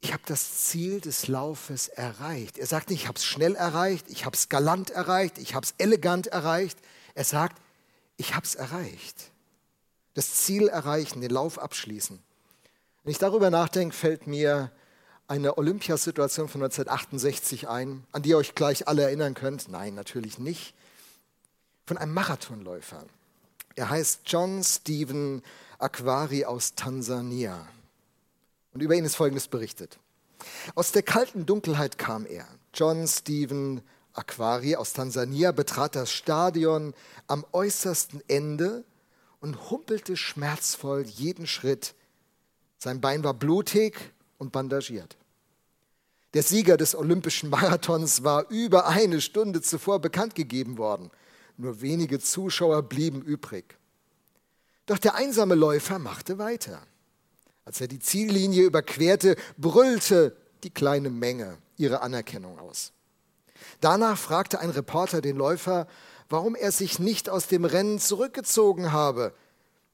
ich 0.01 0.13
habe 0.13 0.23
das 0.27 0.67
Ziel 0.67 1.01
des 1.01 1.29
Laufes 1.29 1.89
erreicht. 1.89 2.59
Er 2.59 2.67
sagt 2.67 2.91
nicht, 2.91 3.03
ich 3.03 3.09
habe 3.09 3.19
es 3.19 3.25
schnell 3.25 3.55
erreicht, 3.55 4.07
ich 4.09 4.25
habe 4.25 4.37
es 4.37 4.49
galant 4.49 4.91
erreicht, 4.91 5.39
ich 5.39 5.55
habe 5.55 5.65
es 5.67 5.75
elegant 5.79 6.29
erreicht. 6.29 6.79
Er 7.15 7.25
sagt, 7.25 7.61
ich 8.17 8.35
habe 8.35 8.47
es 8.47 8.55
erreicht. 8.55 9.31
Das 10.15 10.35
Ziel 10.35 10.69
erreichen, 10.69 11.21
den 11.21 11.31
Lauf 11.31 11.59
abschließen. 11.59 12.23
Wenn 13.07 13.13
ich 13.13 13.19
darüber 13.19 13.51
nachdenke, 13.51 13.95
fällt 13.95 14.27
mir 14.27 14.73
eine 15.29 15.59
Olympiasituation 15.59 16.49
von 16.49 16.61
1968 16.65 17.69
ein, 17.69 18.05
an 18.11 18.23
die 18.23 18.31
ihr 18.31 18.37
euch 18.37 18.57
gleich 18.57 18.89
alle 18.89 19.03
erinnern 19.05 19.35
könnt. 19.35 19.69
Nein, 19.69 19.95
natürlich 19.95 20.41
nicht. 20.41 20.75
Von 21.85 21.99
einem 21.99 22.13
Marathonläufer. 22.13 23.05
Er 23.77 23.91
heißt 23.91 24.23
John 24.27 24.65
Stephen 24.65 25.45
Aquari 25.79 26.47
aus 26.47 26.75
Tansania. 26.75 27.69
Und 28.75 28.81
über 28.81 28.97
ihn 28.97 29.05
ist 29.05 29.15
Folgendes 29.15 29.47
berichtet. 29.47 30.01
Aus 30.75 30.91
der 30.91 31.05
kalten 31.05 31.47
Dunkelheit 31.47 31.99
kam 31.99 32.27
er. 32.27 32.49
John 32.75 33.07
Stephen 33.07 33.83
Aquari 34.15 34.75
aus 34.75 34.95
Tansania 34.95 35.53
betrat 35.53 35.95
das 35.95 36.11
Stadion 36.11 36.93
am 37.29 37.47
äußersten 37.53 38.21
Ende 38.27 38.83
und 39.39 39.71
humpelte 39.71 40.17
schmerzvoll 40.17 41.03
jeden 41.03 41.47
Schritt. 41.47 41.95
Sein 42.79 43.01
Bein 43.01 43.25
war 43.25 43.35
blutig 43.35 43.97
und 44.39 44.53
bandagiert. 44.53 45.17
Der 46.35 46.43
Sieger 46.43 46.77
des 46.77 46.95
olympischen 46.95 47.51
Marathons 47.51 48.23
war 48.23 48.49
über 48.51 48.87
eine 48.87 49.21
Stunde 49.21 49.63
zuvor 49.63 50.01
bekannt 50.01 50.35
gegeben 50.35 50.79
worden. 50.79 51.11
Nur 51.57 51.81
wenige 51.81 52.19
Zuschauer 52.19 52.83
blieben 52.83 53.23
übrig. 53.23 53.79
Doch 54.85 54.99
der 54.99 55.15
einsame 55.15 55.55
Läufer 55.55 55.99
machte 55.99 56.39
weiter. 56.39 56.83
Als 57.65 57.81
er 57.81 57.89
die 57.89 57.99
Ziellinie 57.99 58.65
überquerte, 58.65 59.37
brüllte 59.57 60.37
die 60.63 60.71
kleine 60.71 61.11
Menge 61.11 61.59
ihre 61.77 62.03
Anerkennung 62.03 62.59
aus. 62.59 62.93
Danach 63.81 64.17
fragte 64.17 64.61
ein 64.61 64.71
Reporter 64.71 65.21
den 65.21 65.37
Läufer, 65.37 65.89
warum 66.29 66.55
er 66.55 66.71
sich 66.71 66.99
nicht 66.99 67.29
aus 67.29 67.49
dem 67.49 67.65
Rennen 67.65 67.99
zurückgezogen 67.99 68.93
habe, 68.93 69.33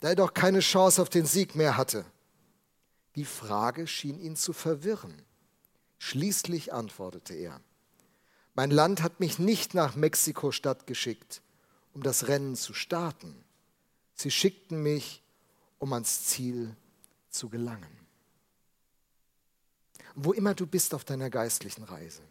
da 0.00 0.08
er 0.08 0.16
doch 0.16 0.34
keine 0.34 0.60
Chance 0.60 1.00
auf 1.00 1.08
den 1.08 1.26
Sieg 1.26 1.54
mehr 1.54 1.76
hatte. 1.76 2.04
Die 3.16 3.24
Frage 3.24 3.86
schien 3.86 4.18
ihn 4.18 4.36
zu 4.36 4.52
verwirren. 4.52 5.14
Schließlich 5.98 6.72
antwortete 6.72 7.34
er, 7.34 7.60
mein 8.54 8.70
Land 8.70 9.02
hat 9.02 9.20
mich 9.20 9.38
nicht 9.38 9.74
nach 9.74 9.94
Mexiko-Stadt 9.94 10.86
geschickt, 10.86 11.42
um 11.94 12.02
das 12.02 12.28
Rennen 12.28 12.54
zu 12.54 12.74
starten. 12.74 13.44
Sie 14.14 14.30
schickten 14.30 14.82
mich, 14.82 15.22
um 15.78 15.92
ans 15.92 16.26
Ziel 16.26 16.76
zu 17.30 17.48
gelangen. 17.48 17.98
Wo 20.14 20.32
immer 20.32 20.54
du 20.54 20.66
bist 20.66 20.94
auf 20.94 21.04
deiner 21.04 21.30
geistlichen 21.30 21.84
Reise. 21.84 22.22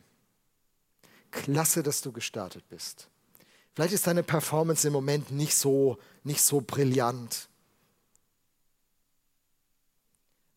Klasse, 1.32 1.82
dass 1.82 2.02
du 2.02 2.12
gestartet 2.12 2.68
bist. 2.70 3.08
Vielleicht 3.74 3.94
ist 3.94 4.06
deine 4.06 4.24
Performance 4.24 4.86
im 4.86 4.94
Moment 4.94 5.32
nicht 5.32 5.56
so, 5.56 5.98
nicht 6.24 6.44
so 6.44 6.62
brillant. 6.62 7.50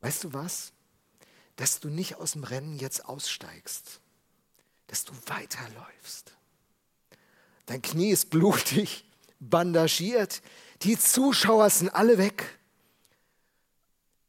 Weißt 0.05 0.25
du 0.25 0.35
was? 0.35 0.73
Dass 1.57 1.81
du 1.81 1.88
nicht 1.88 2.17
aus 2.17 2.33
dem 2.33 2.45
Rennen 2.45 2.77
jetzt 2.77 3.07
aussteigst, 3.07 4.01
dass 4.88 5.07
du 5.07 5.14
weiterläufst. 5.25 6.35
Dein 7.64 7.81
Knie 7.81 8.11
ist 8.11 8.29
blutig, 8.29 9.09
bandagiert, 9.40 10.43
die 10.83 10.99
Zuschauer 10.99 11.71
sind 11.71 11.88
alle 11.88 12.19
weg. 12.19 12.59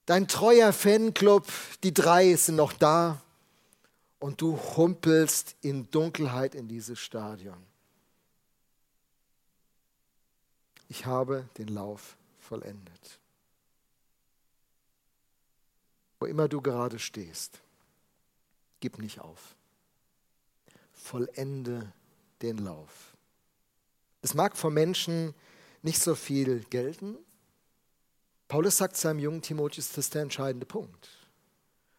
Dein 0.06 0.30
treuer 0.30 0.72
Fanclub, 0.72 1.46
die 1.84 1.94
drei 1.94 2.34
sind 2.38 2.56
noch 2.56 2.72
da 2.72 3.22
und 4.20 4.40
du 4.40 4.58
humpelst 4.78 5.58
in 5.60 5.92
Dunkelheit 5.92 6.56
in 6.56 6.70
dieses 6.70 7.00
Stadion. 7.00 7.62
Ich 10.88 11.06
habe 11.06 11.50
den 11.58 11.68
Lauf 11.68 12.16
vollendet. 12.40 13.20
Immer 16.26 16.48
du 16.48 16.62
gerade 16.62 17.00
stehst, 17.00 17.62
gib 18.80 19.00
nicht 19.00 19.20
auf. 19.20 19.56
Vollende 20.92 21.92
den 22.42 22.58
Lauf. 22.58 23.16
Es 24.22 24.34
mag 24.34 24.58
vor 24.58 24.72
Menschen 24.72 25.34
nicht 25.82 26.02
so 26.02 26.16
viel 26.16 26.64
gelten, 26.66 27.18
Paulus 28.48 28.78
sagt 28.78 28.96
seinem 28.96 29.20
jungen 29.20 29.42
Timotheus, 29.42 29.90
das 29.90 29.98
ist 30.06 30.14
der 30.14 30.22
entscheidende 30.22 30.66
Punkt. 30.66 31.10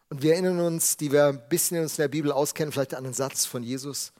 Und 0.09 0.21
wir 0.21 0.33
erinnern 0.33 0.59
uns, 0.61 0.95
die 0.95 1.11
wir 1.11 1.27
ein 1.27 1.49
bisschen 1.49 1.77
in 1.77 1.83
uns 1.83 1.93
in 1.93 2.03
der 2.03 2.07
Bibel 2.07 2.31
auskennen, 2.31 2.71
vielleicht 2.71 2.93
an 2.93 3.03
einen 3.03 3.13
Satz 3.13 3.45
von 3.45 3.63
Jesus. 3.63 4.13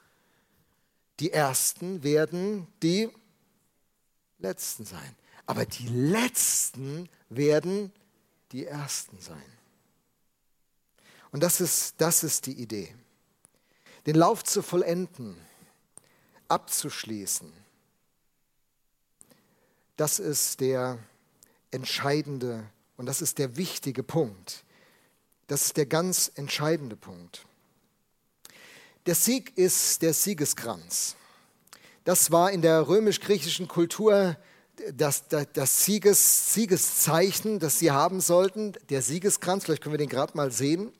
Die 1.20 1.32
Ersten 1.32 2.04
werden 2.04 2.68
die 2.84 3.10
Letzten 4.40 4.86
sein. 4.86 5.16
Aber 5.46 5.66
die 5.66 5.88
Letzten 5.88 7.08
werden 7.30 7.94
die 8.52 8.66
Ersten 8.66 9.18
sein. 9.22 9.57
Und 11.38 11.42
das 11.42 11.62
ist, 11.62 11.94
das 12.00 12.24
ist 12.24 12.48
die 12.48 12.60
Idee. 12.60 12.96
Den 14.08 14.16
Lauf 14.16 14.44
zu 14.44 14.64
vollenden, 14.64 15.38
abzuschließen, 16.48 17.54
das 19.98 20.18
ist 20.18 20.62
der 20.62 20.98
entscheidende 21.70 22.68
und 22.96 23.06
das 23.06 23.22
ist 23.22 23.38
der 23.38 23.56
wichtige 23.56 24.02
Punkt. 24.02 24.66
Das 25.46 25.66
ist 25.66 25.78
der 25.78 25.86
ganz 25.86 26.32
entscheidende 26.34 26.96
Punkt. 26.96 27.46
Der 29.06 29.14
Sieg 29.14 29.56
ist 29.60 30.02
der 30.02 30.16
Siegeskranz. 30.16 31.16
das 32.04 32.32
war 32.32 32.50
in 32.52 32.64
der 32.64 32.88
römisch-griechischen 32.88 33.68
Kultur 33.68 34.38
das, 34.92 35.28
das, 35.28 35.46
das 35.54 35.86
Sieges, 35.86 36.56
Siegeszeichen, 36.56 37.60
das 37.60 37.78
sie 37.78 37.92
haben 37.92 38.22
sollten, 38.22 38.74
der 38.90 39.04
Siegeskranz, 39.04 39.66
vielleicht 39.66 39.84
können 39.84 39.94
wir 39.94 40.00
den 40.00 40.10
gerade 40.10 40.36
mal 40.36 40.52
sehen. 40.52 40.92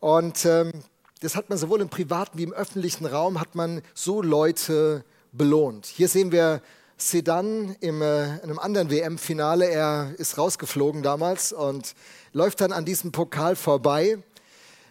Und 0.00 0.44
ähm, 0.46 0.72
das 1.20 1.36
hat 1.36 1.50
man 1.50 1.58
sowohl 1.58 1.82
im 1.82 1.88
privaten 1.88 2.38
wie 2.38 2.42
im 2.42 2.52
öffentlichen 2.52 3.06
Raum, 3.06 3.38
hat 3.38 3.54
man 3.54 3.82
so 3.94 4.22
Leute 4.22 5.04
belohnt. 5.32 5.86
Hier 5.86 6.08
sehen 6.08 6.32
wir 6.32 6.62
Sedan 6.96 7.76
im, 7.80 8.02
äh, 8.02 8.36
in 8.36 8.42
einem 8.42 8.58
anderen 8.58 8.90
WM-Finale. 8.90 9.66
Er 9.66 10.14
ist 10.18 10.36
rausgeflogen 10.36 11.02
damals 11.02 11.52
und 11.52 11.94
läuft 12.32 12.60
dann 12.60 12.72
an 12.72 12.84
diesem 12.84 13.12
Pokal 13.12 13.56
vorbei. 13.56 14.18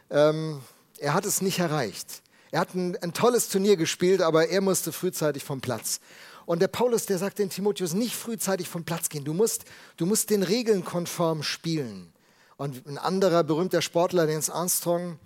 Ähm, 0.09 0.61
er 0.97 1.13
hat 1.13 1.25
es 1.25 1.41
nicht 1.41 1.59
erreicht. 1.59 2.21
Er 2.51 2.61
hat 2.61 2.73
ein, 2.73 2.97
ein 2.97 3.13
tolles 3.13 3.49
Turnier 3.49 3.77
gespielt, 3.77 4.21
aber 4.21 4.49
er 4.49 4.61
musste 4.61 4.91
frühzeitig 4.91 5.43
vom 5.43 5.61
Platz. 5.61 5.99
Und 6.47 6.63
der 6.63 6.67
Paulus, 6.67 7.05
der 7.05 7.19
sagt 7.19 7.37
den 7.37 7.51
Timotheus, 7.51 7.93
nicht 7.93 8.15
frühzeitig 8.15 8.67
vom 8.67 8.83
Platz 8.83 9.09
gehen. 9.09 9.23
Du 9.23 9.35
musst, 9.35 9.65
du 9.97 10.07
musst 10.07 10.31
den 10.31 10.41
Regeln 10.41 10.83
konform 10.83 11.43
spielen. 11.43 12.11
Und 12.59 12.85
ein 12.87 12.97
anderer 12.97 13.45
berühmter 13.45 13.81
Sportler, 13.81 14.25
Lance 14.25 14.53
Armstrong, 14.53 15.17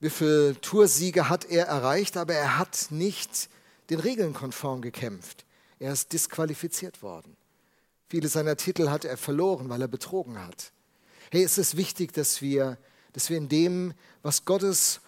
wie 0.00 0.10
viele 0.10 0.60
Toursiege 0.60 1.28
hat 1.28 1.44
er 1.44 1.66
erreicht, 1.66 2.16
aber 2.16 2.34
er 2.34 2.58
hat 2.58 2.88
nicht 2.90 3.48
den 3.90 4.00
Regeln 4.00 4.34
konform 4.34 4.82
gekämpft. 4.82 5.44
Er 5.78 5.92
ist 5.92 6.12
disqualifiziert 6.12 7.00
worden. 7.00 7.36
Viele 8.08 8.26
seiner 8.26 8.56
Titel 8.56 8.90
hat 8.90 9.04
er 9.04 9.16
verloren, 9.16 9.68
weil 9.68 9.82
er 9.82 9.86
betrogen 9.86 10.44
hat. 10.44 10.72
Hey, 11.30 11.44
es 11.44 11.58
ist 11.58 11.76
wichtig, 11.76 12.12
dass 12.12 12.42
wir, 12.42 12.76
dass 13.12 13.30
wir 13.30 13.36
in 13.36 13.48
dem, 13.48 13.94
was 14.22 14.44
Gottes 14.44 15.00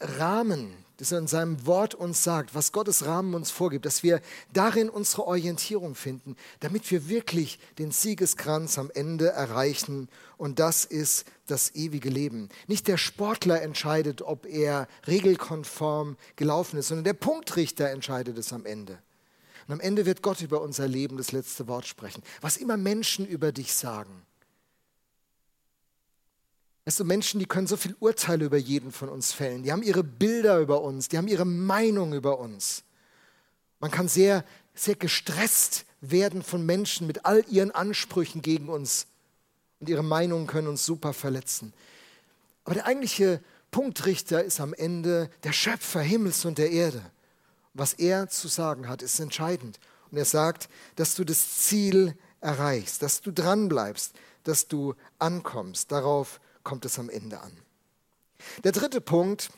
Rahmen, 0.00 0.74
das 0.98 1.12
er 1.12 1.18
in 1.18 1.28
seinem 1.28 1.64
Wort 1.64 1.94
uns 1.94 2.24
sagt, 2.24 2.54
was 2.56 2.72
Gottes 2.72 3.06
Rahmen 3.06 3.34
uns 3.34 3.52
vorgibt, 3.52 3.86
dass 3.86 4.02
wir 4.02 4.20
darin 4.52 4.90
unsere 4.90 5.26
Orientierung 5.26 5.94
finden, 5.94 6.36
damit 6.60 6.90
wir 6.90 7.08
wirklich 7.08 7.60
den 7.78 7.92
Siegeskranz 7.92 8.78
am 8.78 8.90
Ende 8.90 9.28
erreichen. 9.28 10.08
Und 10.36 10.58
das 10.58 10.84
ist 10.84 11.24
das 11.46 11.74
ewige 11.76 12.10
Leben. 12.10 12.48
Nicht 12.66 12.88
der 12.88 12.96
Sportler 12.96 13.62
entscheidet, 13.62 14.22
ob 14.22 14.44
er 14.44 14.88
regelkonform 15.06 16.16
gelaufen 16.34 16.78
ist, 16.78 16.88
sondern 16.88 17.04
der 17.04 17.14
Punktrichter 17.14 17.90
entscheidet 17.90 18.36
es 18.36 18.52
am 18.52 18.66
Ende. 18.66 18.98
Und 19.68 19.74
am 19.74 19.80
Ende 19.80 20.04
wird 20.04 20.22
Gott 20.22 20.40
über 20.40 20.60
unser 20.62 20.88
Leben 20.88 21.16
das 21.16 21.30
letzte 21.30 21.68
Wort 21.68 21.86
sprechen. 21.86 22.24
Was 22.40 22.56
immer 22.56 22.76
Menschen 22.76 23.24
über 23.24 23.52
dich 23.52 23.72
sagen. 23.72 24.22
Weißt 26.88 27.00
du, 27.00 27.04
Menschen, 27.04 27.38
die 27.38 27.44
können 27.44 27.66
so 27.66 27.76
viel 27.76 27.94
Urteile 28.00 28.46
über 28.46 28.56
jeden 28.56 28.92
von 28.92 29.10
uns 29.10 29.34
fällen. 29.34 29.62
Die 29.62 29.72
haben 29.72 29.82
ihre 29.82 30.02
Bilder 30.02 30.58
über 30.58 30.80
uns, 30.80 31.08
die 31.08 31.18
haben 31.18 31.28
ihre 31.28 31.44
Meinung 31.44 32.14
über 32.14 32.38
uns. 32.38 32.82
Man 33.78 33.90
kann 33.90 34.08
sehr, 34.08 34.42
sehr 34.74 34.94
gestresst 34.94 35.84
werden 36.00 36.42
von 36.42 36.64
Menschen 36.64 37.06
mit 37.06 37.26
all 37.26 37.44
ihren 37.50 37.72
Ansprüchen 37.72 38.40
gegen 38.40 38.70
uns. 38.70 39.06
Und 39.80 39.90
ihre 39.90 40.02
Meinungen 40.02 40.46
können 40.46 40.66
uns 40.66 40.86
super 40.86 41.12
verletzen. 41.12 41.74
Aber 42.64 42.72
der 42.72 42.86
eigentliche 42.86 43.42
Punktrichter 43.70 44.42
ist 44.42 44.58
am 44.58 44.72
Ende 44.72 45.28
der 45.44 45.52
Schöpfer 45.52 46.00
Himmels 46.00 46.46
und 46.46 46.56
der 46.56 46.70
Erde. 46.70 47.02
Was 47.74 47.92
er 47.92 48.30
zu 48.30 48.48
sagen 48.48 48.88
hat, 48.88 49.02
ist 49.02 49.20
entscheidend. 49.20 49.78
Und 50.10 50.16
er 50.16 50.24
sagt, 50.24 50.70
dass 50.96 51.16
du 51.16 51.24
das 51.24 51.58
Ziel 51.58 52.16
erreichst, 52.40 53.02
dass 53.02 53.20
du 53.20 53.30
dranbleibst, 53.30 54.14
dass 54.44 54.68
du 54.68 54.94
ankommst. 55.18 55.92
Darauf 55.92 56.40
kommt 56.68 56.84
es 56.84 56.98
am 56.98 57.08
Ende 57.08 57.40
an. 57.40 57.56
Der 58.62 58.72
dritte 58.72 59.00
Punkt, 59.00 59.48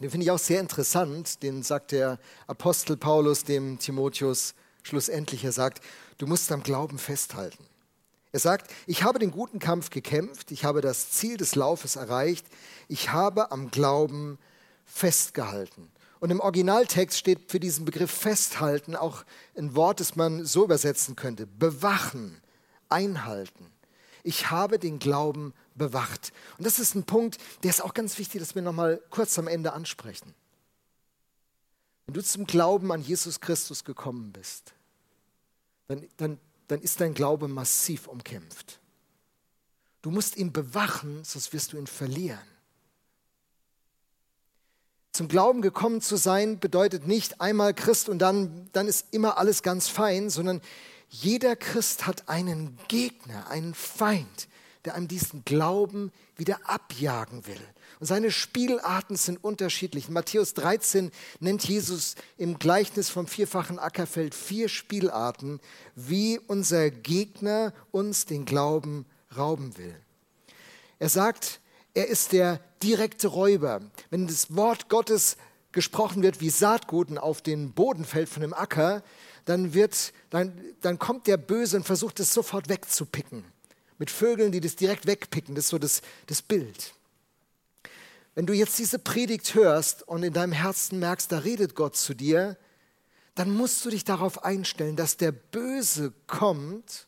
den 0.00 0.10
finde 0.10 0.24
ich 0.24 0.32
auch 0.32 0.40
sehr 0.40 0.58
interessant, 0.58 1.40
den 1.44 1.62
sagt 1.62 1.92
der 1.92 2.18
Apostel 2.48 2.96
Paulus 2.96 3.44
dem 3.44 3.78
Timotheus 3.78 4.54
schlussendlich. 4.82 5.44
Er 5.44 5.52
sagt, 5.52 5.84
du 6.18 6.26
musst 6.26 6.50
am 6.50 6.64
Glauben 6.64 6.98
festhalten. 6.98 7.64
Er 8.32 8.40
sagt, 8.40 8.72
ich 8.88 9.04
habe 9.04 9.20
den 9.20 9.30
guten 9.30 9.60
Kampf 9.60 9.90
gekämpft, 9.90 10.50
ich 10.50 10.64
habe 10.64 10.80
das 10.80 11.10
Ziel 11.10 11.36
des 11.36 11.54
Laufes 11.54 11.94
erreicht, 11.94 12.44
ich 12.88 13.12
habe 13.12 13.52
am 13.52 13.70
Glauben 13.70 14.36
festgehalten. 14.84 15.92
Und 16.18 16.30
im 16.30 16.40
Originaltext 16.40 17.16
steht 17.16 17.52
für 17.52 17.60
diesen 17.60 17.84
Begriff 17.84 18.10
festhalten 18.10 18.96
auch 18.96 19.24
ein 19.56 19.76
Wort, 19.76 20.00
das 20.00 20.16
man 20.16 20.44
so 20.44 20.64
übersetzen 20.64 21.14
könnte. 21.14 21.46
Bewachen, 21.46 22.42
einhalten. 22.88 23.70
Ich 24.24 24.50
habe 24.50 24.80
den 24.80 24.98
Glauben 24.98 25.52
bewacht. 25.74 26.32
Und 26.58 26.66
das 26.66 26.78
ist 26.78 26.94
ein 26.94 27.04
Punkt, 27.04 27.38
der 27.62 27.70
ist 27.70 27.82
auch 27.82 27.94
ganz 27.94 28.18
wichtig, 28.18 28.40
dass 28.40 28.54
wir 28.54 28.62
nochmal 28.62 29.00
kurz 29.10 29.38
am 29.38 29.48
Ende 29.48 29.72
ansprechen. 29.72 30.34
Wenn 32.06 32.14
du 32.14 32.22
zum 32.22 32.46
Glauben 32.46 32.92
an 32.92 33.02
Jesus 33.02 33.40
Christus 33.40 33.84
gekommen 33.84 34.32
bist, 34.32 34.74
dann, 35.88 36.06
dann, 36.16 36.38
dann 36.68 36.80
ist 36.80 37.00
dein 37.00 37.14
Glaube 37.14 37.48
massiv 37.48 38.06
umkämpft. 38.06 38.80
Du 40.02 40.10
musst 40.10 40.36
ihn 40.36 40.52
bewachen, 40.52 41.22
sonst 41.24 41.52
wirst 41.52 41.72
du 41.72 41.78
ihn 41.78 41.86
verlieren. 41.86 42.40
Zum 45.12 45.28
Glauben 45.28 45.60
gekommen 45.60 46.00
zu 46.00 46.16
sein 46.16 46.58
bedeutet 46.58 47.06
nicht 47.06 47.40
einmal 47.40 47.74
Christ 47.74 48.08
und 48.08 48.18
dann, 48.18 48.68
dann 48.72 48.88
ist 48.88 49.08
immer 49.10 49.36
alles 49.36 49.62
ganz 49.62 49.88
fein, 49.88 50.30
sondern 50.30 50.62
jeder 51.10 51.54
Christ 51.54 52.06
hat 52.06 52.30
einen 52.30 52.78
Gegner, 52.88 53.48
einen 53.48 53.74
Feind, 53.74 54.48
der 54.84 54.94
einem 54.94 55.08
diesen 55.08 55.44
Glauben 55.44 56.12
wieder 56.36 56.58
abjagen 56.64 57.46
will. 57.46 57.60
Und 58.00 58.06
seine 58.06 58.30
Spielarten 58.30 59.16
sind 59.16 59.42
unterschiedlich. 59.42 60.08
In 60.08 60.14
Matthäus 60.14 60.54
13 60.54 61.12
nennt 61.40 61.64
Jesus 61.64 62.16
im 62.36 62.58
Gleichnis 62.58 63.10
vom 63.10 63.26
vierfachen 63.26 63.78
Ackerfeld 63.78 64.34
vier 64.34 64.68
Spielarten, 64.68 65.60
wie 65.94 66.40
unser 66.48 66.90
Gegner 66.90 67.72
uns 67.92 68.26
den 68.26 68.44
Glauben 68.44 69.06
rauben 69.36 69.76
will. 69.78 69.94
Er 70.98 71.08
sagt, 71.08 71.60
er 71.94 72.08
ist 72.08 72.32
der 72.32 72.60
direkte 72.82 73.28
Räuber. 73.28 73.80
Wenn 74.10 74.26
das 74.26 74.56
Wort 74.56 74.88
Gottes 74.88 75.36
gesprochen 75.70 76.22
wird 76.22 76.40
wie 76.40 76.50
Saatguten 76.50 77.18
auf 77.18 77.40
den 77.40 77.72
Boden 77.72 78.04
fällt 78.04 78.28
von 78.28 78.42
dem 78.42 78.54
Acker, 78.54 79.02
dann, 79.44 79.74
wird, 79.74 80.12
dann, 80.30 80.60
dann 80.80 80.98
kommt 80.98 81.26
der 81.26 81.36
Böse 81.36 81.76
und 81.76 81.84
versucht 81.84 82.20
es 82.20 82.32
sofort 82.32 82.68
wegzupicken. 82.68 83.44
Mit 84.02 84.10
Vögeln, 84.10 84.50
die 84.50 84.58
das 84.58 84.74
direkt 84.74 85.06
wegpicken. 85.06 85.54
Das 85.54 85.66
ist 85.66 85.70
so 85.70 85.78
das, 85.78 86.02
das 86.26 86.42
Bild. 86.42 86.92
Wenn 88.34 88.46
du 88.46 88.52
jetzt 88.52 88.76
diese 88.80 88.98
Predigt 88.98 89.54
hörst 89.54 90.08
und 90.08 90.24
in 90.24 90.32
deinem 90.32 90.50
Herzen 90.50 90.98
merkst, 90.98 91.30
da 91.30 91.38
redet 91.38 91.76
Gott 91.76 91.94
zu 91.94 92.12
dir, 92.12 92.56
dann 93.36 93.52
musst 93.52 93.84
du 93.84 93.90
dich 93.90 94.02
darauf 94.02 94.44
einstellen, 94.44 94.96
dass 94.96 95.18
der 95.18 95.30
Böse 95.30 96.12
kommt, 96.26 97.06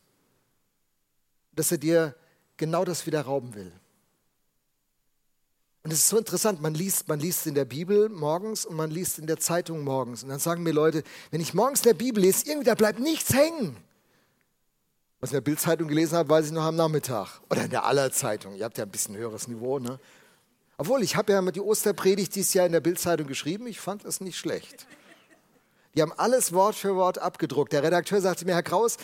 dass 1.51 1.69
er 1.69 1.79
dir 1.79 2.15
genau 2.55 2.85
das 2.85 3.05
wieder 3.05 3.23
rauben 3.23 3.55
will. 3.55 3.73
Und 5.83 5.91
es 5.91 5.99
ist 5.99 6.07
so 6.07 6.17
interessant, 6.17 6.61
man 6.61 6.75
liest, 6.75 7.09
man 7.09 7.19
liest 7.19 7.45
in 7.45 7.55
der 7.55 7.65
Bibel 7.65 8.07
morgens 8.07 8.65
und 8.65 8.77
man 8.77 8.89
liest 8.89 9.19
in 9.19 9.27
der 9.27 9.41
Zeitung 9.41 9.83
morgens. 9.83 10.23
Und 10.23 10.29
dann 10.29 10.39
sagen 10.39 10.63
mir 10.63 10.71
Leute, 10.71 11.03
wenn 11.31 11.41
ich 11.41 11.53
morgens 11.53 11.81
in 11.81 11.89
der 11.89 11.93
Bibel 11.95 12.23
lese, 12.23 12.45
irgendwie 12.45 12.67
da 12.67 12.75
bleibt 12.75 12.99
nichts 12.99 13.33
hängen. 13.33 13.75
Was 15.25 15.31
ich 15.31 15.37
in 15.37 15.43
der 15.43 15.49
Bildzeitung 15.49 15.87
gelesen 15.87 16.19
habe, 16.19 16.29
weiß 16.29 16.45
ich 16.45 16.51
noch 16.51 16.65
am 16.65 16.75
Nachmittag. 16.75 17.41
Oder 17.49 17.63
in 17.63 17.71
der 17.71 17.83
Allerzeitung. 17.83 18.53
Ihr 18.53 18.63
habt 18.63 18.77
ja 18.77 18.83
ein 18.83 18.91
bisschen 18.91 19.17
höheres 19.17 19.47
Niveau, 19.47 19.79
ne? 19.79 19.99
Obwohl, 20.77 21.01
ich 21.01 21.15
habe 21.15 21.33
ja 21.33 21.41
die 21.41 21.61
Osterpredigt 21.61 22.35
dieses 22.35 22.53
Jahr 22.53 22.67
in 22.67 22.73
der 22.73 22.79
Bildzeitung 22.79 23.25
geschrieben. 23.25 23.65
Ich 23.65 23.79
fand 23.79 24.05
das 24.05 24.21
nicht 24.21 24.37
schlecht. 24.37 24.85
Die 25.95 26.03
haben 26.03 26.13
alles 26.15 26.53
Wort 26.53 26.75
für 26.75 26.95
Wort 26.95 27.17
abgedruckt. 27.17 27.73
Der 27.73 27.81
Redakteur 27.81 28.21
sagte 28.21 28.45
mir, 28.45 28.53
Herr 28.53 28.61
Kraus, 28.61 28.97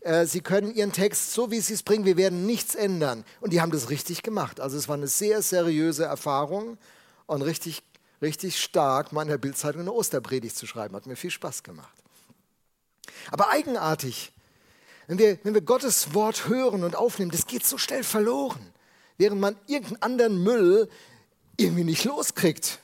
äh, 0.00 0.24
Sie 0.24 0.40
können 0.40 0.74
Ihren 0.74 0.92
Text 0.92 1.34
so, 1.34 1.50
wie 1.50 1.60
Sie 1.60 1.74
es 1.74 1.82
bringen, 1.82 2.06
wir 2.06 2.16
werden 2.16 2.46
nichts 2.46 2.74
ändern. 2.74 3.22
Und 3.42 3.52
die 3.52 3.60
haben 3.60 3.70
das 3.70 3.90
richtig 3.90 4.22
gemacht. 4.22 4.60
Also 4.60 4.78
es 4.78 4.88
war 4.88 4.96
eine 4.96 5.08
sehr 5.08 5.42
seriöse 5.42 6.06
Erfahrung 6.06 6.78
und 7.26 7.42
richtig, 7.42 7.82
richtig 8.22 8.58
stark, 8.58 9.12
mal 9.12 9.20
in 9.20 9.28
der 9.28 9.36
Bildzeitung 9.36 9.82
eine 9.82 9.92
Osterpredigt 9.92 10.56
zu 10.56 10.66
schreiben. 10.66 10.96
Hat 10.96 11.04
mir 11.04 11.16
viel 11.16 11.30
Spaß 11.30 11.62
gemacht. 11.62 11.92
Aber 13.30 13.50
eigenartig, 13.50 14.32
wenn 15.06 15.18
wir, 15.18 15.38
wenn 15.42 15.54
wir 15.54 15.60
Gottes 15.60 16.14
Wort 16.14 16.48
hören 16.48 16.84
und 16.84 16.96
aufnehmen, 16.96 17.30
das 17.30 17.46
geht 17.46 17.64
so 17.64 17.78
schnell 17.78 18.02
verloren, 18.02 18.72
während 19.18 19.40
man 19.40 19.56
irgendeinen 19.66 20.02
anderen 20.02 20.42
Müll 20.42 20.88
irgendwie 21.56 21.84
nicht 21.84 22.04
loskriegt. 22.04 22.80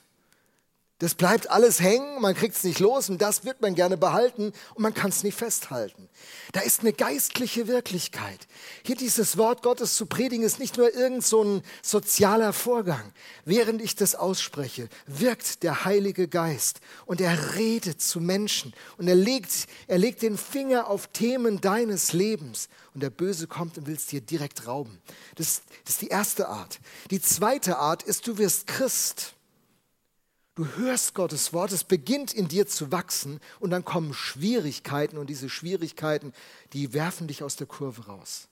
Das 1.03 1.15
bleibt 1.15 1.49
alles 1.49 1.81
hängen, 1.81 2.21
man 2.21 2.33
kriegt 2.33 2.55
es 2.55 2.63
nicht 2.63 2.79
los 2.79 3.09
und 3.09 3.21
das 3.21 3.43
wird 3.43 3.59
man 3.59 3.75
gerne 3.75 3.97
behalten 3.97 4.53
und 4.73 4.81
man 4.81 4.93
kann 4.93 5.09
es 5.09 5.21
nicht 5.23 5.37
festhalten. 5.37 6.07
Da 6.53 6.61
ist 6.61 6.79
eine 6.79 6.93
geistliche 6.93 7.67
Wirklichkeit. 7.67 8.47
Hier 8.85 8.95
dieses 8.95 9.35
Wort 9.35 9.63
Gottes 9.63 9.97
zu 9.97 10.05
predigen 10.05 10.45
ist 10.45 10.59
nicht 10.59 10.77
nur 10.77 10.93
irgend 10.95 11.25
so 11.25 11.43
ein 11.43 11.61
sozialer 11.81 12.53
Vorgang. 12.53 13.11
Während 13.43 13.81
ich 13.81 13.97
das 13.97 14.15
ausspreche, 14.15 14.87
wirkt 15.05 15.63
der 15.63 15.83
Heilige 15.83 16.29
Geist 16.29 16.79
und 17.05 17.19
er 17.19 17.55
redet 17.55 18.01
zu 18.01 18.21
Menschen 18.21 18.73
und 18.97 19.09
er 19.09 19.15
legt, 19.15 19.67
er 19.87 19.97
legt 19.97 20.21
den 20.21 20.37
Finger 20.37 20.87
auf 20.87 21.07
Themen 21.07 21.59
deines 21.59 22.13
Lebens 22.13 22.69
und 22.93 23.03
der 23.03 23.09
Böse 23.09 23.47
kommt 23.47 23.77
und 23.77 23.87
will 23.87 23.95
es 23.95 24.05
dir 24.05 24.21
direkt 24.21 24.67
rauben. 24.67 25.01
Das, 25.35 25.63
das 25.83 25.95
ist 25.95 26.01
die 26.01 26.07
erste 26.07 26.47
Art. 26.47 26.79
Die 27.11 27.21
zweite 27.21 27.77
Art 27.77 28.03
ist, 28.03 28.25
du 28.25 28.37
wirst 28.37 28.67
Christ. 28.67 29.35
Du 30.55 30.67
hörst 30.77 31.15
Gottes 31.15 31.51
Wort, 31.51 31.71
es 31.71 31.83
beginnt 31.83 32.31
in 32.31 32.47
dir 32.47 32.67
zu 32.67 32.91
wachsen 32.91 33.39
und 33.59 33.71
dann 33.71 33.83
kommen 33.83 34.13
Schwierigkeiten 34.13 35.17
und 35.17 35.27
diese 35.27 35.49
Schwierigkeiten, 35.49 36.31
die 36.73 36.93
werfen 36.93 37.27
dich 37.27 37.41
aus 37.41 37.55
der 37.55 37.65
Kurve 37.65 38.05
raus. 38.05 38.47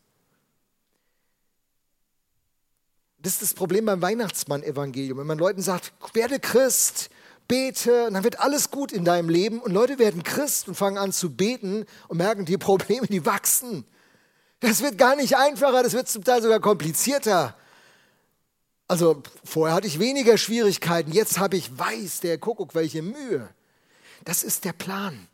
Das 3.19 3.33
ist 3.33 3.43
das 3.43 3.53
Problem 3.53 3.85
beim 3.85 4.01
Weihnachtsmann-Evangelium. 4.01 5.19
Wenn 5.19 5.27
man 5.27 5.37
Leuten 5.37 5.61
sagt, 5.61 5.93
werde 6.13 6.39
Christ, 6.39 7.11
bete, 7.47 8.07
und 8.07 8.15
dann 8.15 8.23
wird 8.23 8.39
alles 8.39 8.71
gut 8.71 8.91
in 8.91 9.05
deinem 9.05 9.29
Leben 9.29 9.59
und 9.59 9.71
Leute 9.71 9.99
werden 9.99 10.23
Christ 10.23 10.67
und 10.67 10.73
fangen 10.73 10.97
an 10.97 11.11
zu 11.11 11.29
beten 11.35 11.85
und 12.07 12.17
merken, 12.17 12.45
die 12.45 12.57
Probleme, 12.57 13.05
die 13.05 13.27
wachsen. 13.27 13.85
Das 14.59 14.81
wird 14.81 14.97
gar 14.97 15.15
nicht 15.15 15.37
einfacher, 15.37 15.83
das 15.83 15.93
wird 15.93 16.07
zum 16.07 16.23
Teil 16.23 16.41
sogar 16.41 16.59
komplizierter. 16.59 17.55
Also 18.91 19.23
vorher 19.45 19.73
hatte 19.73 19.87
ich 19.87 19.99
weniger 19.99 20.37
Schwierigkeiten, 20.37 21.13
jetzt 21.13 21.39
habe 21.39 21.55
ich, 21.55 21.79
weiß 21.79 22.19
der 22.19 22.37
Kuckuck, 22.37 22.75
welche 22.75 23.01
Mühe. 23.01 23.47
Das 24.25 24.43
ist 24.43 24.65
der 24.65 24.73
Plan. 24.73 25.29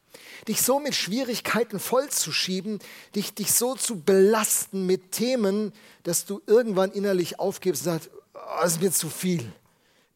Dich 0.47 0.61
so 0.61 0.79
mit 0.79 0.93
Schwierigkeiten 0.93 1.79
vollzuschieben, 1.79 2.77
dich, 3.15 3.33
dich 3.33 3.51
so 3.51 3.73
zu 3.73 3.99
belasten 3.99 4.85
mit 4.85 5.11
Themen, 5.11 5.73
dass 6.03 6.25
du 6.25 6.39
irgendwann 6.45 6.91
innerlich 6.91 7.39
aufgibst 7.39 7.87
und 7.87 7.93
sagst, 7.93 8.11
oh, 8.35 8.39
das 8.61 8.73
ist 8.73 8.81
mir 8.83 8.91
zu 8.91 9.09
viel. 9.09 9.51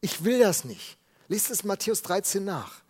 Ich 0.00 0.22
will 0.22 0.38
das 0.38 0.64
nicht. 0.64 0.96
Lies 1.26 1.50
es 1.50 1.64
Matthäus 1.64 2.02
13 2.02 2.44
nach. 2.44 2.82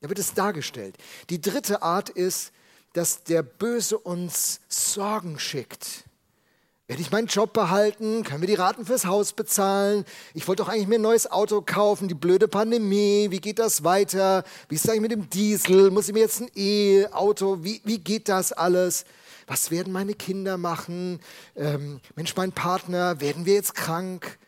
Da 0.00 0.08
wird 0.08 0.18
es 0.18 0.32
dargestellt. 0.32 0.96
Die 1.28 1.42
dritte 1.42 1.82
Art 1.82 2.08
ist, 2.08 2.52
dass 2.94 3.24
der 3.24 3.42
Böse 3.42 3.98
uns 3.98 4.60
Sorgen 4.70 5.38
schickt. 5.38 6.04
Werde 6.88 7.00
ich 7.00 7.10
meinen 7.10 7.28
Job 7.28 7.52
behalten? 7.52 8.24
Können 8.24 8.42
wir 8.42 8.48
die 8.48 8.54
Raten 8.54 8.84
fürs 8.84 9.06
Haus 9.06 9.32
bezahlen? 9.32 10.04
Ich 10.34 10.48
wollte 10.48 10.62
doch 10.62 10.68
eigentlich 10.68 10.88
mir 10.88 10.96
ein 10.96 11.02
neues 11.02 11.30
Auto 11.30 11.62
kaufen. 11.62 12.08
Die 12.08 12.14
blöde 12.14 12.48
Pandemie. 12.48 13.28
Wie 13.30 13.40
geht 13.40 13.60
das 13.60 13.84
weiter? 13.84 14.44
Wie 14.68 14.74
ist 14.74 14.84
es 14.84 14.90
eigentlich 14.90 15.02
mit 15.02 15.12
dem 15.12 15.30
Diesel? 15.30 15.90
Muss 15.90 16.08
ich 16.08 16.14
mir 16.14 16.20
jetzt 16.20 16.40
ein 16.40 16.50
E-Auto? 16.54 17.62
Wie, 17.62 17.80
wie 17.84 17.98
geht 17.98 18.28
das 18.28 18.52
alles? 18.52 19.04
Was 19.46 19.70
werden 19.70 19.92
meine 19.92 20.14
Kinder 20.14 20.58
machen? 20.58 21.20
Ähm, 21.56 22.00
Mensch, 22.16 22.34
mein 22.36 22.52
Partner, 22.52 23.20
werden 23.20 23.46
wir 23.46 23.54
jetzt 23.54 23.74
krank? 23.74 24.38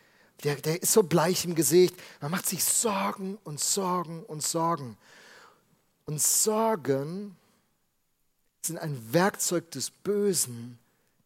Der, 0.43 0.57
der 0.57 0.83
ist 0.83 0.93
so 0.93 1.05
bleich 1.05 1.45
im 1.45 1.55
Gesicht. 1.55 1.95
Man 2.21 2.33
macht 2.33 2.47
sich 2.47 2.65
Sorgen 2.65 3.39
und 3.45 3.61
Sorgen 3.61 4.23
und 4.25 4.43
Sorgen. 4.43 4.97
Und 6.05 6.21
Sorgen 6.21 7.37
sind 8.63 8.79
ein 8.79 9.01
Werkzeug 9.13 9.71
des 9.71 9.91
Bösen, 9.91 10.79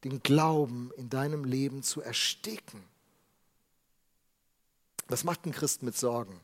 den 0.04 0.22
Glauben 0.22 0.90
in 0.96 1.08
deinem 1.08 1.44
Leben 1.44 1.82
zu 1.82 2.00
ersticken. 2.00 2.82
Was 5.08 5.24
macht 5.24 5.46
ein 5.46 5.52
Christ 5.52 5.82
mit 5.82 5.96
Sorgen? 5.96 6.40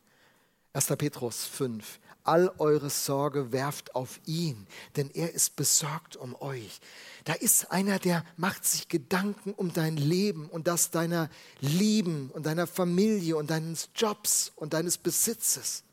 1. 0.73 0.87
Petrus 0.99 1.45
5. 1.45 2.01
All 2.25 2.51
eure 2.59 2.89
Sorge 2.91 3.53
werft 3.53 3.95
auf 3.95 4.19
ihn, 4.25 4.67
denn 4.97 5.11
er 5.11 5.35
ist 5.35 5.57
besorgt 5.57 6.17
um 6.17 6.35
euch. 6.41 6.81
Da 7.25 7.35
ist 7.35 7.71
einer, 7.71 7.99
der 7.99 8.25
macht 8.37 8.65
sich 8.65 8.89
Gedanken 8.89 9.53
um 9.53 9.73
dein 9.73 9.97
Leben 9.97 10.49
und 10.49 10.67
das 10.67 10.91
deiner 10.91 11.29
Lieben 11.61 12.31
und 12.31 12.47
deiner 12.47 12.67
Familie 12.67 13.37
und 13.37 13.51
deines 13.51 13.91
Jobs 13.95 14.53
und 14.57 14.73
deines 14.73 14.97
Besitzes. 14.97 15.85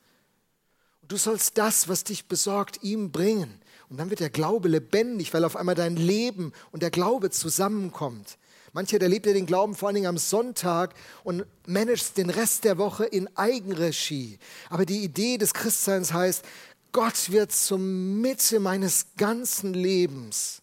Und 1.02 1.12
du 1.12 1.18
sollst 1.18 1.58
das, 1.58 1.90
was 1.90 2.06
dich 2.06 2.28
besorgt, 2.28 2.82
ihm 2.82 3.12
bringen. 3.12 3.62
Und 3.92 3.98
dann 3.98 4.10
wird 4.10 4.22
der 4.22 4.30
Glaube 4.30 4.70
lebendig, 4.70 5.34
weil 5.34 5.44
auf 5.44 5.58
einmal 5.58 5.76
dein 5.76 5.98
Leben 5.98 6.54
und 6.72 6.82
der 6.82 6.92
Glaube 6.92 7.30
zusammenkommt. 7.30 8.38
Mancher, 8.72 9.00
der 9.00 9.10
lebt 9.10 9.26
ja 9.26 9.34
den 9.34 9.46
Glauben 9.46 9.76
vor 9.76 9.90
allen 9.90 9.96
Dingen 9.96 10.08
am 10.08 10.18
Sonntag 10.18 10.96
und 11.26 11.46
managt 11.68 12.16
den 12.16 12.30
Rest 12.30 12.64
der 12.64 12.78
Woche 12.78 13.04
in 13.04 13.28
Eigenregie. 13.36 14.40
Aber 14.70 14.86
die 14.86 15.04
Idee 15.04 15.38
des 15.38 15.54
Christseins 15.54 16.14
heißt, 16.14 16.46
Gott 16.94 17.32
wird 17.32 17.52
zur 17.52 17.80
Mitte 17.80 18.62
meines 18.62 19.08
ganzen 19.18 19.74
Lebens. 19.74 20.62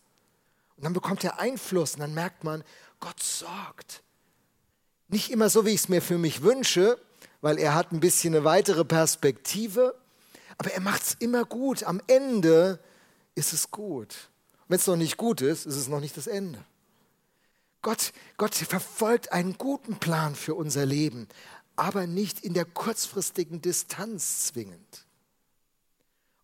Und 0.77 0.87
dann 0.87 0.95
bekommt 0.95 1.23
er 1.23 1.39
Einfluss 1.39 1.95
und 1.95 2.01
dann 2.01 2.15
merkt 2.15 2.45
man, 2.45 2.65
Gott 2.99 3.23
sorgt. 3.23 4.03
Nicht 5.09 5.31
immer 5.31 5.51
so, 5.51 5.67
wie 5.67 5.71
ich 5.71 5.81
es 5.81 5.89
mir 5.91 6.01
für 6.01 6.17
mich 6.17 6.43
wünsche, 6.43 6.99
weil 7.43 7.59
er 7.59 7.75
hat 7.75 7.93
ein 7.93 8.01
bisschen 8.01 8.35
eine 8.35 8.45
weitere 8.45 8.87
Perspektive, 8.87 9.95
aber 10.57 10.73
er 10.73 10.81
macht 10.81 11.03
es 11.03 11.17
immer 11.19 11.45
gut. 11.45 11.85
Am 11.85 12.01
Ende 12.07 12.81
ist 13.39 13.53
es 13.53 13.71
gut. 13.71 14.29
Wenn 14.67 14.79
es 14.79 14.87
noch 14.87 14.97
nicht 14.97 15.17
gut 15.17 15.41
ist, 15.41 15.65
ist 15.65 15.77
es 15.77 15.89
noch 15.89 16.01
nicht 16.01 16.17
das 16.17 16.27
Ende. 16.27 16.63
Gott, 17.81 18.13
Gott 18.37 18.55
verfolgt 18.55 19.33
einen 19.33 19.57
guten 19.57 19.99
Plan 19.99 20.35
für 20.35 20.55
unser 20.55 20.85
Leben, 20.85 21.29
aber 21.77 22.07
nicht 22.07 22.41
in 22.41 22.53
der 22.53 22.65
kurzfristigen 22.65 23.63
Distanz 23.63 24.47
zwingend. 24.47 25.07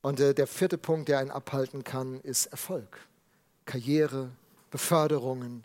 Und 0.00 0.20
äh, 0.20 0.34
der 0.34 0.46
vierte 0.46 0.78
Punkt, 0.78 1.08
der 1.08 1.18
einen 1.18 1.30
abhalten 1.30 1.82
kann, 1.82 2.20
ist 2.20 2.46
Erfolg. 2.46 3.00
Karriere, 3.66 4.30
Beförderungen, 4.70 5.64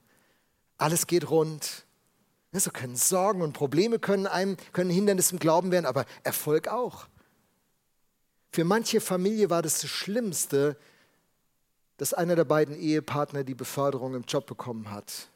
alles 0.78 1.08
geht 1.08 1.30
rund. 1.30 1.86
So 2.52 2.72
können 2.72 2.96
Sorgen 2.96 3.44
und 3.44 3.54
Probleme 3.54 4.00
können 4.00 4.26
einem 4.26 4.58
können 4.74 4.90
Hindernis 4.90 5.32
im 5.32 5.38
Glauben 5.38 5.72
werden, 5.72 5.86
aber 5.86 6.06
Erfolg 6.24 6.68
auch. 6.68 7.08
Für 8.52 8.64
manche 8.64 9.02
Familie 9.02 9.52
war 9.52 9.62
das 9.62 9.82
das 9.82 9.90
Schlimmste, 9.90 10.76
dass 12.00 12.14
einer 12.14 12.38
der 12.38 12.46
beiden 12.46 12.80
Ehepartner 12.80 13.44
die 13.44 13.54
Beförderung 13.54 14.16
im 14.16 14.24
Job 14.24 14.46
bekommen 14.46 14.90
hat. 14.90 15.28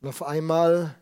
Und 0.00 0.08
auf 0.08 0.22
einmal 0.22 0.94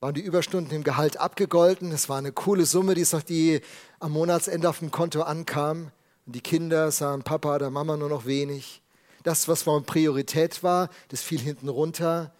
waren 0.00 0.14
die 0.14 0.22
Überstunden 0.22 0.74
im 0.74 0.82
Gehalt 0.82 1.18
abgegolten. 1.18 1.92
Es 1.92 2.08
war 2.08 2.16
eine 2.16 2.32
coole 2.32 2.64
Summe, 2.64 2.94
die, 2.94 3.04
die 3.28 3.60
am 4.00 4.12
Monatsende 4.12 4.66
auf 4.66 4.78
dem 4.78 4.90
Konto 4.90 5.20
ankam. 5.20 5.90
Und 6.24 6.34
die 6.34 6.40
Kinder 6.40 6.90
sahen 6.90 7.22
Papa 7.22 7.54
oder 7.54 7.68
Mama 7.68 7.98
nur 7.98 8.08
noch 8.08 8.24
wenig. 8.24 8.80
Das, 9.24 9.46
was 9.46 9.64
von 9.64 9.84
Priorität 9.84 10.62
war, 10.62 10.88
das 11.08 11.20
fiel 11.20 11.40
hinten 11.40 11.68
runter. 11.68 12.32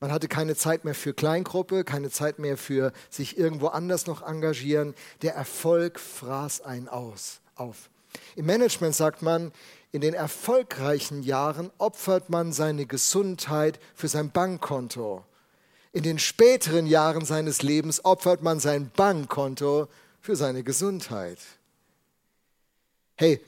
Man 0.00 0.10
hatte 0.10 0.26
keine 0.26 0.56
Zeit 0.56 0.84
mehr 0.84 0.96
für 0.96 1.14
Kleingruppe, 1.14 1.84
keine 1.84 2.10
Zeit 2.10 2.40
mehr 2.40 2.56
für 2.56 2.92
sich 3.10 3.38
irgendwo 3.38 3.68
anders 3.68 4.08
noch 4.08 4.26
engagieren. 4.26 4.94
Der 5.22 5.36
Erfolg 5.36 6.00
fraß 6.00 6.62
einen 6.62 6.88
aus, 6.88 7.42
auf. 7.54 7.90
Im 8.34 8.46
Management 8.46 8.96
sagt 8.96 9.22
man, 9.22 9.52
in 9.92 10.00
den 10.00 10.14
erfolgreichen 10.14 11.22
Jahren 11.22 11.70
opfert 11.78 12.30
man 12.30 12.52
seine 12.52 12.86
Gesundheit 12.86 13.80
für 13.94 14.08
sein 14.08 14.30
Bankkonto. 14.30 15.24
In 15.92 16.04
den 16.04 16.20
späteren 16.20 16.86
Jahren 16.86 17.24
seines 17.24 17.62
Lebens 17.62 18.04
opfert 18.04 18.42
man 18.42 18.60
sein 18.60 18.90
Bankkonto 18.94 19.88
für 20.20 20.36
seine 20.36 20.62
Gesundheit. 20.62 21.38
Hey, 23.16 23.40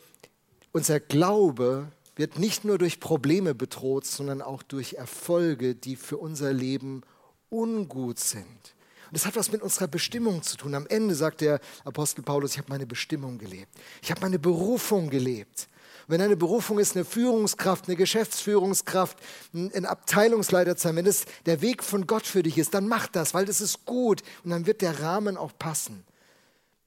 unser 0.73 0.99
Glaube 0.99 1.87
wird 2.17 2.39
nicht 2.39 2.65
nur 2.65 2.79
durch 2.79 2.99
Probleme 2.99 3.55
bedroht, 3.55 4.07
sondern 4.07 4.43
auch 4.43 4.63
durch 4.63 4.95
Erfolge, 4.95 5.75
die 5.75 5.97
für 5.97 6.17
unser 6.17 6.53
Leben 6.53 7.03
ungut 7.49 8.19
sind. 8.19 8.45
Und 8.45 9.13
das 9.13 9.27
hat 9.27 9.37
was 9.37 9.53
mit 9.53 9.63
unserer 9.63 9.89
Bestimmung 9.89 10.43
zu 10.43 10.57
tun. 10.57 10.75
Am 10.75 10.87
Ende 10.87 11.15
sagt 11.15 11.43
der 11.43 11.61
Apostel 11.85 12.23
Paulus, 12.23 12.53
ich 12.53 12.59
habe 12.59 12.71
meine 12.71 12.87
Bestimmung 12.87 13.39
gelebt. 13.39 13.71
Ich 14.03 14.11
habe 14.11 14.23
meine 14.23 14.39
Berufung 14.39 15.11
gelebt. 15.11 15.69
Wenn 16.09 16.21
deine 16.21 16.37
Berufung 16.37 16.79
ist, 16.79 16.97
eine 16.97 17.05
Führungskraft, 17.05 17.87
eine 17.87 17.97
Geschäftsführungskraft, 17.97 19.19
ein 19.53 19.87
Abteilungsleiter 19.87 20.77
zu 20.77 20.89
sein, 20.89 20.97
wenn 20.97 21.05
das 21.05 21.25
der 21.47 21.61
Weg 21.61 21.83
von 21.83 22.07
Gott 22.07 22.27
für 22.27 22.43
dich 22.43 22.59
ist, 22.59 22.75
dann 22.75 22.89
mach 22.89 23.07
das, 23.07 23.35
weil 23.35 23.45
das 23.45 23.61
ist 23.61 23.85
gut 23.85 24.23
und 24.45 24.51
dann 24.51 24.67
wird 24.67 24.83
der 24.83 25.01
Rahmen 25.01 25.37
auch 25.37 25.53
passen. 25.59 26.05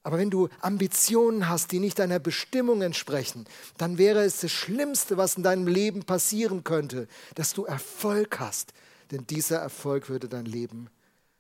Aber 0.06 0.20
wenn 0.20 0.30
du 0.30 0.50
Ambitionen 0.62 1.50
hast, 1.50 1.72
die 1.72 1.80
nicht 1.80 1.98
deiner 1.98 2.20
Bestimmung 2.20 2.84
entsprechen, 2.84 3.46
dann 3.80 3.98
wäre 3.98 4.24
es 4.24 4.40
das 4.40 4.52
Schlimmste, 4.52 5.18
was 5.18 5.36
in 5.36 5.42
deinem 5.42 5.66
Leben 5.66 6.04
passieren 6.04 6.64
könnte, 6.64 7.08
dass 7.34 7.54
du 7.54 7.66
Erfolg 7.66 8.40
hast. 8.40 8.74
Denn 9.10 9.26
dieser 9.26 9.58
Erfolg 9.58 10.08
würde 10.08 10.30
dein 10.30 10.46
Leben 10.46 10.90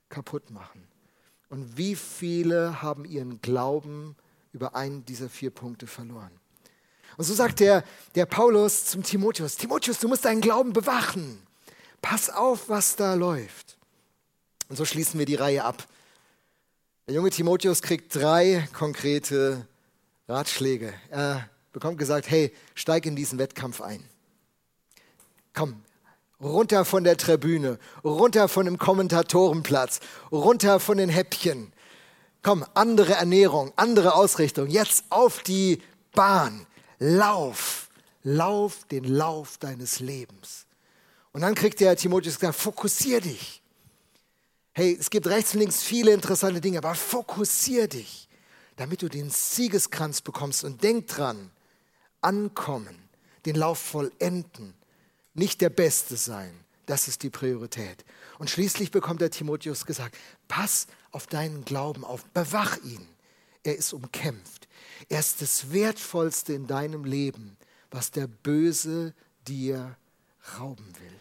kaputt 0.09 0.49
machen. 0.49 0.87
Und 1.49 1.77
wie 1.77 1.95
viele 1.95 2.81
haben 2.81 3.05
ihren 3.05 3.39
Glauben 3.39 4.15
über 4.51 4.75
einen 4.75 5.05
dieser 5.05 5.29
vier 5.29 5.51
Punkte 5.51 5.85
verloren? 5.85 6.31
Und 7.17 7.23
so 7.23 7.33
sagt 7.33 7.59
der, 7.59 7.83
der 8.15 8.25
Paulus 8.25 8.85
zum 8.85 9.03
Timotheus, 9.03 9.55
Timotheus, 9.55 9.99
du 9.99 10.07
musst 10.07 10.25
deinen 10.25 10.41
Glauben 10.41 10.73
bewachen. 10.73 11.41
Pass 12.01 12.29
auf, 12.29 12.69
was 12.69 12.95
da 12.95 13.13
läuft. 13.13 13.77
Und 14.69 14.75
so 14.75 14.85
schließen 14.85 15.19
wir 15.19 15.25
die 15.25 15.35
Reihe 15.35 15.63
ab. 15.63 15.87
Der 17.07 17.15
junge 17.15 17.29
Timotheus 17.29 17.81
kriegt 17.81 18.15
drei 18.15 18.67
konkrete 18.73 19.67
Ratschläge. 20.27 20.93
Er 21.09 21.49
bekommt 21.71 21.97
gesagt, 21.97 22.29
hey, 22.29 22.53
steig 22.73 23.05
in 23.05 23.15
diesen 23.15 23.37
Wettkampf 23.37 23.81
ein. 23.81 24.03
Komm, 25.53 25.83
runter 26.41 26.83
von 26.83 27.03
der 27.03 27.17
Tribüne, 27.17 27.79
runter 28.03 28.47
von 28.47 28.65
dem 28.65 28.77
Kommentatorenplatz, 28.77 29.99
runter 30.31 30.79
von 30.79 30.97
den 30.97 31.09
Häppchen. 31.09 31.71
Komm, 32.41 32.65
andere 32.73 33.13
Ernährung, 33.13 33.71
andere 33.75 34.15
Ausrichtung. 34.15 34.67
Jetzt 34.67 35.05
auf 35.09 35.43
die 35.43 35.81
Bahn 36.13 36.65
lauf, 36.99 37.89
lauf 38.23 38.85
den 38.85 39.03
Lauf 39.03 39.57
deines 39.57 39.99
Lebens. 39.99 40.65
Und 41.31 41.41
dann 41.41 41.55
kriegt 41.55 41.79
der 41.79 41.95
Timotheus 41.95 42.39
gesagt, 42.39 42.57
fokussier 42.57 43.21
dich. 43.21 43.61
Hey, 44.73 44.97
es 44.99 45.09
gibt 45.09 45.27
rechts 45.27 45.53
und 45.53 45.59
links 45.61 45.83
viele 45.83 46.11
interessante 46.13 46.61
Dinge, 46.61 46.77
aber 46.77 46.95
fokussier 46.95 47.87
dich. 47.87 48.27
damit 48.75 49.01
du 49.01 49.09
den 49.09 49.29
Siegeskranz 49.29 50.21
bekommst. 50.21 50.63
Und 50.63 50.83
denk 50.83 51.07
dran, 51.07 51.51
ankommen, 52.21 52.97
den 53.45 53.55
Lauf 53.55 53.79
vollenden, 53.79 54.73
nicht 55.33 55.61
der 55.61 55.69
Beste 55.69 56.17
sein. 56.17 56.53
Das 56.85 57.07
ist 57.07 57.23
die 57.23 57.29
Priorität. 57.29 58.05
Und 58.37 58.49
schließlich 58.49 58.91
bekommt 58.91 59.21
der 59.21 59.31
Timotheus 59.31 59.85
gesagt, 59.85 60.15
pass 60.47 60.87
auf 61.11 61.27
deinen 61.27 61.65
Glauben 61.65 62.03
auf, 62.03 62.25
bewach 62.25 62.77
ihn. 62.83 63.07
Er 63.63 63.75
ist 63.75 63.93
umkämpft. 63.93 64.64
Er 65.09 65.19
ist 65.19 65.41
das 65.41 65.71
Wertvollste 65.71 66.53
in 66.53 66.67
deinem 66.67 67.03
Leben, 67.03 67.57
was 67.91 68.11
der 68.11 68.27
Böse 68.27 69.13
dir 69.47 69.95
rauben 70.57 70.85
will. 70.99 71.19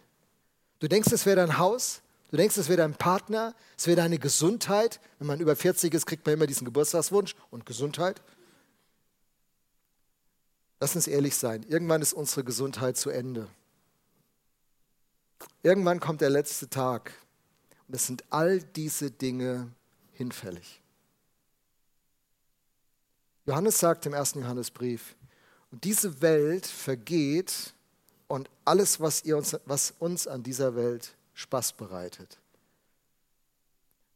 Du 0.80 0.88
denkst, 0.88 1.12
es 1.12 1.26
wäre 1.26 1.36
dein 1.36 1.58
Haus, 1.58 2.02
du 2.30 2.36
denkst, 2.36 2.56
es 2.56 2.68
wäre 2.68 2.78
dein 2.78 2.94
Partner, 2.94 3.54
es 3.76 3.86
wäre 3.86 3.96
deine 3.96 4.18
Gesundheit. 4.18 5.00
Wenn 5.18 5.26
man 5.26 5.40
über 5.40 5.56
40 5.56 5.94
ist, 5.94 6.06
kriegt 6.06 6.26
man 6.26 6.34
immer 6.34 6.46
diesen 6.46 6.64
Geburtstagswunsch 6.64 7.34
und 7.50 7.66
Gesundheit. 7.66 8.20
Lass 10.80 10.94
uns 10.94 11.06
ehrlich 11.06 11.36
sein, 11.36 11.64
irgendwann 11.68 12.02
ist 12.02 12.12
unsere 12.12 12.44
Gesundheit 12.44 12.96
zu 12.96 13.10
Ende. 13.10 13.48
Irgendwann 15.62 16.00
kommt 16.00 16.20
der 16.20 16.30
letzte 16.30 16.68
Tag 16.68 17.14
und 17.88 17.94
es 17.94 18.06
sind 18.06 18.24
all 18.30 18.60
diese 18.60 19.10
Dinge 19.10 19.70
hinfällig. 20.12 20.82
Johannes 23.46 23.78
sagt 23.78 24.06
im 24.06 24.14
ersten 24.14 24.40
Johannesbrief, 24.40 25.14
und 25.70 25.84
diese 25.84 26.22
Welt 26.22 26.66
vergeht 26.66 27.74
und 28.28 28.48
alles, 28.64 29.00
was, 29.00 29.24
ihr 29.24 29.36
uns, 29.36 29.56
was 29.66 29.92
uns 29.98 30.26
an 30.26 30.42
dieser 30.42 30.76
Welt 30.76 31.16
Spaß 31.34 31.72
bereitet. 31.72 32.38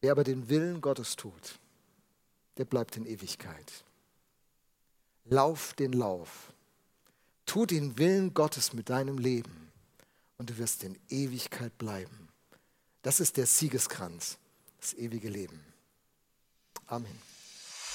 Wer 0.01 0.13
aber 0.13 0.25
den 0.25 0.49
Willen 0.49 0.81
Gottes 0.81 1.17
tut, 1.17 1.59
der 2.57 2.65
bleibt 2.65 2.97
in 2.97 3.07
Ewigkeit. 3.07 3.85
Lauf 5.25 5.75
den 5.75 5.93
Lauf. 5.93 6.53
Tu 7.45 7.67
den 7.67 7.99
Willen 7.99 8.35
Gottes 8.35 8.73
mit 8.73 8.89
deinem 8.89 9.19
Leben 9.19 9.73
und 10.37 10.51
du 10.51 10.59
wirst 10.59 10.85
in 10.85 10.97
Ewigkeit 11.09 11.77
bleiben. 11.77 12.29
Das 13.03 13.21
ist 13.21 13.37
der 13.37 13.47
Siegeskranz, 13.47 14.39
das 14.81 14.95
ewige 14.95 15.29
Leben. 15.29 15.61
Amen. 16.87 17.21